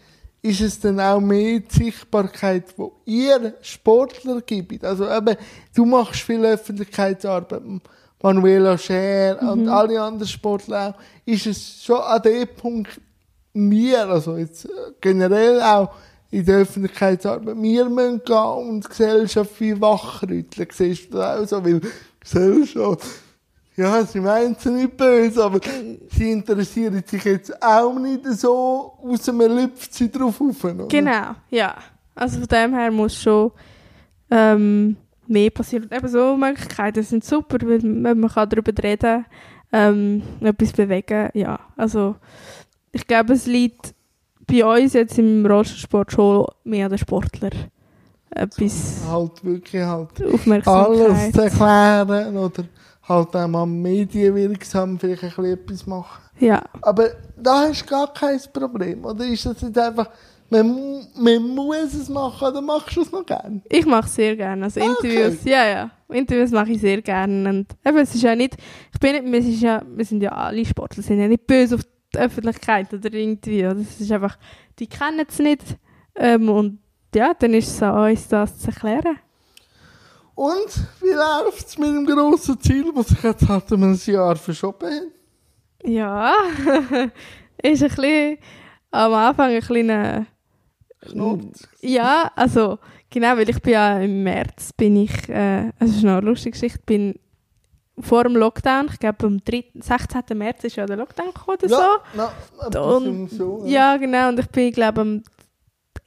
[0.41, 4.83] ist es dann auch mehr die Sichtbarkeit, die ihr Sportler gibt?
[4.83, 5.35] Also eben,
[5.75, 7.61] du machst viel Öffentlichkeitsarbeit,
[8.21, 11.01] Manuela Scher und alle anderen Sportler auch.
[11.25, 12.99] Ist es schon an dem Punkt,
[13.53, 14.69] wir, also jetzt äh,
[15.01, 15.89] generell auch
[16.31, 20.67] in der Öffentlichkeitsarbeit, wir müssen gehen und die Gesellschaft wie wachrütteln.
[20.71, 21.65] Siehst du das auch so?
[21.65, 21.81] Weil
[22.19, 23.05] Gesellschaft,
[23.77, 25.59] ja, sie meint es nicht böse, aber
[26.09, 30.87] sie interessieren sich jetzt auch nicht so, außer man lüpft sie drauf auf.
[30.89, 31.75] Genau, ja.
[32.15, 33.51] Also von dem her muss schon
[34.31, 34.95] ähm,
[35.27, 35.89] mehr passieren.
[35.91, 37.81] Eben so Möglichkeiten sind super, weil
[38.15, 39.25] man kann darüber reden,
[39.71, 41.29] ähm, etwas bewegen.
[41.33, 42.15] Ja, also
[42.91, 43.94] ich glaube, es liegt
[44.47, 47.49] bei uns jetzt im Rollstuhlsport schon mehr den Sportler.
[48.31, 50.99] Etwas Halt wirklich halt Aufmerksamkeit.
[51.09, 52.63] alles zu erklären oder
[53.07, 56.21] halt auch mal medienwirksam vielleicht ein bisschen etwas machen.
[56.39, 60.09] Ja, Aber da hast du gar kein Problem, oder ist das jetzt einfach,
[60.49, 63.61] man, man muss es machen oder machst du es noch gern?
[63.69, 64.65] ich mache es sehr gerne.
[64.65, 65.91] Also Ah, Interviews, ja, ja.
[66.09, 67.47] Interviews mache ich sehr gerne.
[67.49, 68.57] Und eben, es ist ja nicht,
[68.93, 71.75] ich bin nicht, wir, ist ja, wir sind ja alle Sportler, sind ja nicht böse
[71.75, 71.81] auf
[72.15, 73.61] die Öffentlichkeit oder irgendwie.
[73.61, 74.37] Es ist einfach,
[74.79, 75.63] die kennen es nicht.
[76.15, 76.79] Ähm, und
[77.13, 79.19] ja, dann ist es an uns, das zu erklären.
[80.35, 84.35] Und wie läuft es mit dem grossen Ziel, das sich jetzt halt um ein Jahr
[84.35, 85.03] verschoben hat?
[85.83, 86.33] Ja,
[87.63, 88.37] ist ein bisschen,
[88.91, 90.25] am Anfang ein kleiner
[91.01, 91.69] Knurrt.
[91.81, 96.17] Ja, also genau, weil ich bin ja im März bin ich, äh, es ist noch
[96.17, 97.15] eine lustige Geschichte, bin
[97.99, 100.37] vor dem Lockdown, ich glaube am 3., 16.
[100.37, 101.75] März ist ja der Lockdown gekommen oder so.
[101.75, 102.33] Ja, ja,
[102.67, 105.23] etwas Und- so, Ja, genau, und ich bin glaube am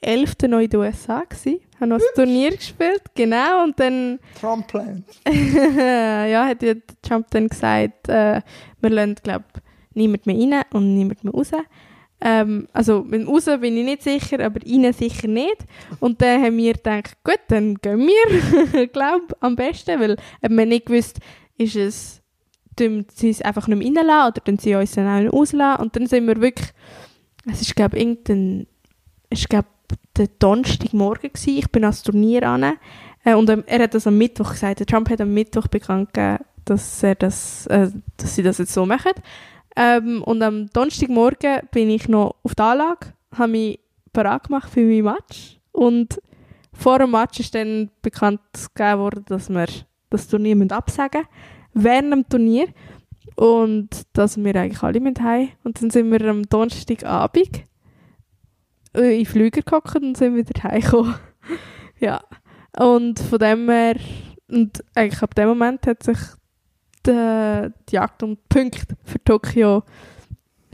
[0.00, 0.34] 11.
[0.48, 5.04] noch in den USA gsi, habe noch ein Turnier gespielt, genau, und dann Trumpland.
[5.26, 8.40] ja, hat ja Trump dann gesagt, äh,
[8.80, 9.44] wir lassen, glaube
[9.94, 11.50] niemand mehr rein und niemand mehr raus.
[12.20, 15.58] Ähm, also mit dem raus bin ich nicht sicher, aber rein sicher nicht.
[16.00, 20.66] Und dann haben wir gedacht, gut, dann gehen wir, glaube am besten, weil haben wir
[20.66, 21.18] nicht gewusst,
[21.58, 22.22] ist es,
[22.76, 25.82] tun sie es einfach nicht mehr reinlassen oder tun sie uns dann auch nicht rauslassen.
[25.82, 26.68] Und dann sind wir wirklich,
[27.50, 28.66] es ist glaube irgendein,
[29.30, 29.68] es ist glaube
[30.16, 32.76] der Donnerstagmorgen gewesen, ich bin ans Turnier an
[33.24, 36.44] äh, und ähm, er hat das am Mittwoch gesagt, Trump hat am Mittwoch bekannt gegeben,
[36.64, 39.12] dass, er das, äh, dass sie das jetzt so machen.
[39.76, 43.80] Ähm, und am Donnerstagmorgen bin ich noch auf der Anlage, habe mich
[44.12, 46.20] bereit gemacht für mein Match und
[46.72, 48.40] vor dem Match ist dann bekannt
[48.74, 49.66] gegeben dass wir
[50.10, 52.68] das Turnier absagen müssen, während dem Turnier
[53.36, 57.64] und dass wir eigentlich alle mit heim und dann sind wir am Donnerstagabend
[58.94, 61.14] in den Flüger gehockt und sind wieder heimgekommen.
[62.00, 62.20] ja,
[62.78, 63.96] und von dem her,
[64.48, 66.18] und eigentlich ab dem Moment hat sich
[67.06, 69.82] die, die Jagd um die Punkte für Tokio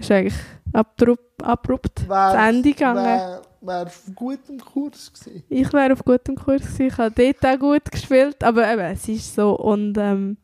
[0.05, 0.35] ist eigentlich
[0.73, 3.05] abrupt, abrupt zu Ende gegangen.
[3.05, 5.43] Wäre wär auf gutem Kurs gewesen.
[5.49, 6.87] Ich wäre auf gutem Kurs gewesen.
[6.87, 9.59] Ich habe dort auch gut gespielt, aber eben, es ist so.
[9.59, 10.37] Und ähm,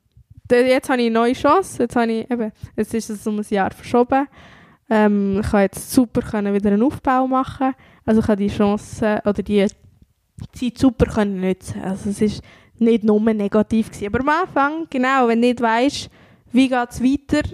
[0.50, 1.82] jetzt habe ich eine neue Chance.
[1.82, 4.26] Jetzt, habe ich, eben, jetzt ist es um ein Jahr verschoben.
[4.88, 7.74] Ähm, ich kann jetzt super können wieder einen Aufbau machen.
[8.04, 9.66] Also ich habe die Chance oder die
[10.52, 11.80] Zeit super können nutzen.
[11.82, 12.42] Also es ist
[12.78, 14.06] nicht nur negativ gewesen.
[14.06, 16.10] Aber am Anfang, genau, wenn du nicht weißt,
[16.52, 17.48] wie geht es weiter,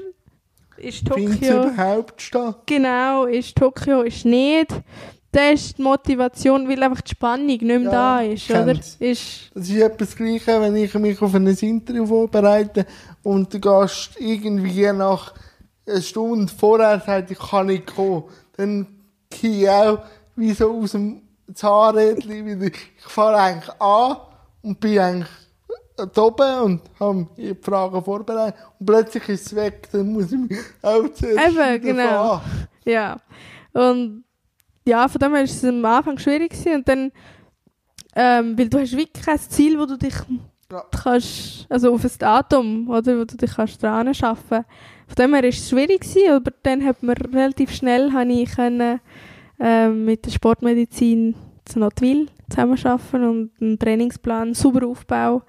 [0.78, 1.64] ist Tokio...
[1.64, 2.62] überhaupt statt?
[2.66, 4.70] Genau, ist Tokio, ist nicht.
[5.32, 8.70] Da ist die Motivation, weil einfach die Spannung nicht mehr Ja, da ist, oder?
[8.70, 12.86] Ist, Das ist etwas Gleiches, wenn ich mich auf ein Interview vorbereite
[13.22, 15.34] und der Gast irgendwie nach
[15.86, 18.24] einer Stunde vorher sagt, ich kann nicht kommen.
[18.56, 18.86] Dann
[19.28, 19.98] gehe ich auch
[20.36, 21.22] wie so aus dem
[21.52, 22.66] Zahnrädchen wieder.
[22.66, 24.16] Ich fahre eigentlich an
[24.62, 25.45] und bin eigentlich
[25.96, 28.60] da oben und habe die Fragen vorbereitet.
[28.78, 32.40] Und plötzlich ist es weg, dann muss ich mich auch zuerst Eben, genau.
[32.84, 33.16] ja.
[33.72, 34.24] Und
[34.86, 36.74] ja, von dem her war es am Anfang schwierig gewesen.
[36.76, 37.12] und dann,
[38.14, 40.14] ähm, weil du hast wirklich kein Ziel, wo du dich
[40.70, 40.84] Ja.
[41.02, 44.64] kannst, also auf ein Datum, oder, wo du dich kannst dran schaffen.
[45.06, 48.50] Von dem her war es schwierig gewesen, aber dann hat man relativ schnell, habe ich
[48.54, 49.00] können,
[49.60, 51.34] ähm, mit der Sportmedizin
[51.64, 55.42] zu Notwil zusammenarbeiten und einen Trainingsplan, super Aufbau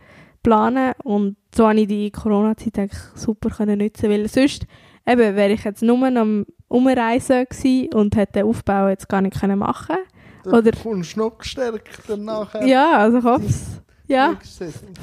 [0.47, 4.65] planen und so habe ich die Corona-Zeit super können nutzen, weil sonst
[5.05, 9.37] eben wäre ich jetzt nur am Umreisen gewesen und hätte den Aufbau jetzt gar nicht
[9.37, 9.97] können machen
[10.45, 12.65] Dann Oder- kommst du noch gestärkt nachher.
[12.65, 13.81] Ja, also ich hoffe es.
[14.07, 14.37] Ja,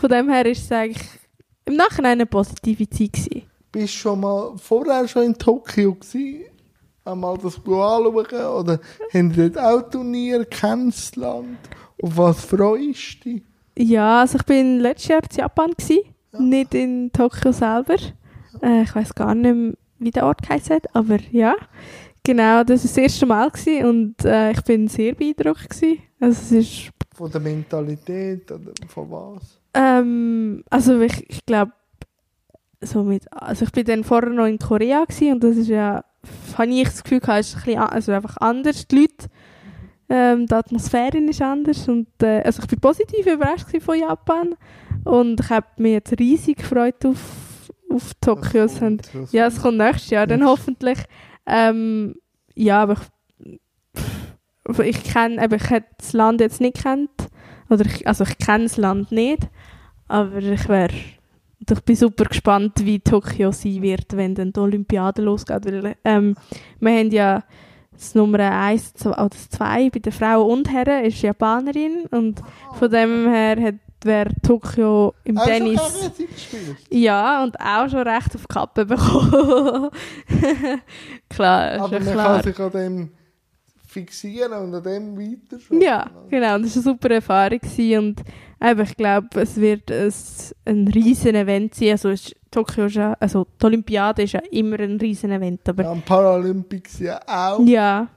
[0.01, 1.07] von dem her ist es eigentlich
[1.67, 3.43] im Nachhinein eine positive Zeit gewesen.
[3.71, 6.45] Bist du schon mal vorher schon in Tokio gewesen?
[7.05, 8.07] Einmal das anschauen?
[8.07, 8.81] Oder
[9.13, 10.47] haben die dort auch Turnier?
[10.47, 11.59] Kennst Land?
[12.03, 13.43] Auf was freust du dich?
[13.77, 16.01] Ja, also ich bin letztes Jahr in Japan gewesen,
[16.33, 16.41] Ja.
[16.41, 17.97] nicht in Tokio selber.
[18.63, 21.55] Äh, ich weiß gar nicht mehr, wie der Ort geheißen hat, aber ja,
[22.23, 25.99] genau, das war das erste Mal gewesen und äh, ich bin sehr beeindruckt gewesen.
[26.21, 29.61] Also es ist, Von der Mentalität oder von was?
[29.75, 31.73] ähm, also ich, ich glaube,
[32.81, 36.05] so mit, also ich bin dann vorher noch in Korea gewesen und das ist ja,
[36.59, 39.27] habe ich das Gefühl gehabt, ist ein bisschen, also einfach anders, die Leute,
[40.09, 44.55] ähm, die Atmosphäre ist anders und äh, also ich bin positiv überrascht von Japan
[45.05, 48.65] und ich habe mich jetzt riesig gefreut auf, auf Tokio.
[48.65, 50.99] Es Das Ja, es kommt nächstes Jahr, dann hoffentlich.
[51.47, 52.17] Ähm,
[52.55, 52.97] ja, aber
[53.43, 57.11] ich, ich kenne, aber ich hätte das Land jetzt nicht kennt.
[57.69, 59.49] Oder ich, also ich kenne das Land nicht,
[60.09, 65.23] aber ich wäre, ich bin super gespannt, wie Tokio sein wird, wenn dann die Olympiade
[65.23, 65.65] losgeht.
[65.65, 66.35] Weil, ähm,
[66.81, 67.43] wir haben ja
[67.95, 72.43] das Nummer 1 oder 2 bei den Frauen und Herren ist Japanerin und
[72.75, 73.75] von dem her hat
[74.05, 75.81] wäre Tokio im Auch Tennis
[76.91, 79.91] ja, und auch schon recht auf die Kappe bekommen.
[81.29, 82.43] klar, Aber man klar.
[82.43, 83.11] kann sich an dem
[83.87, 86.57] fixieren und an dem weiter Ja, genau.
[86.57, 87.61] Und das war eine super Erfahrung.
[87.99, 88.17] Und
[88.71, 90.13] eben, ich glaube, es wird ein,
[90.65, 91.91] ein riesen Event sein.
[91.91, 95.69] Also ist, Tokio ist ja, also die Olympiade ist ja immer ein riesen Event.
[95.69, 97.61] Aber Ja, am Paralympics ja auch.
[97.67, 98.09] ja,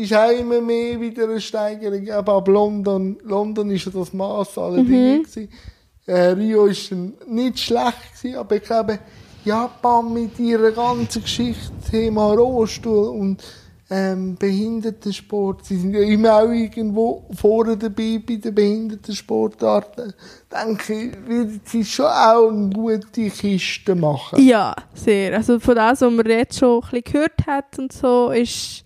[0.00, 2.08] Ist auch immer mehr wieder eine Steigerung.
[2.10, 4.86] Aber ab London, London ist ja das Maß aller Mhm.
[4.86, 5.48] Dinge gewesen.
[6.06, 6.92] Äh, Rio ist
[7.28, 8.98] nicht schlecht gewesen, aber ich glaube,
[9.44, 13.42] Japan mit ihrer ganzen Geschichte, Thema Rollstuhl und
[13.90, 20.14] ähm, Behindertensport, sie sind ja immer auch irgendwo vorne dabei bei den Behindertensportarten.
[20.50, 24.40] Denke ich, wird sie schon auch eine gute Kiste machen.
[24.40, 25.36] ja, sehr.
[25.36, 28.84] Also von dem, was man jetzt schon ein bisschen gehört hat und so, ist,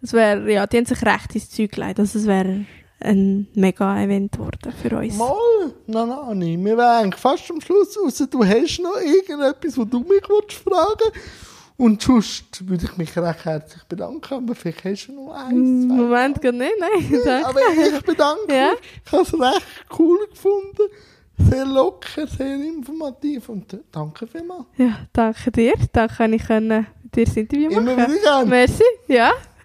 [0.00, 2.00] es wäre, ja, die haben sich recht ins Zeug gelegt.
[2.00, 2.64] Also es wäre
[3.00, 5.18] ein mega Event geworden für uns.
[5.18, 5.34] Mal,
[5.86, 6.64] nein, nein, nicht.
[6.64, 8.26] Wir wären eigentlich fast am Schluss raus.
[8.30, 11.12] Du hast noch irgendetwas, was du mich willst fragen
[11.78, 15.94] Und sonst würde ich mich recht herzlich bedanken, aber vielleicht hast du noch eins, zwei.
[15.94, 17.20] Moment, gar nicht, nein.
[17.24, 17.46] danke.
[17.48, 18.70] Aber ich bedanke Ja.
[18.70, 18.78] mich.
[19.04, 19.66] Ich habe es recht
[19.98, 20.82] cool gefunden.
[21.38, 24.64] Sehr locker, sehr informativ und äh, danke vielmals.
[24.78, 25.74] Ja, danke dir.
[25.92, 28.46] Danke, dass ich mit dir das Interview Immer machen wieder gerne.
[28.50, 29.32] Merci, ja.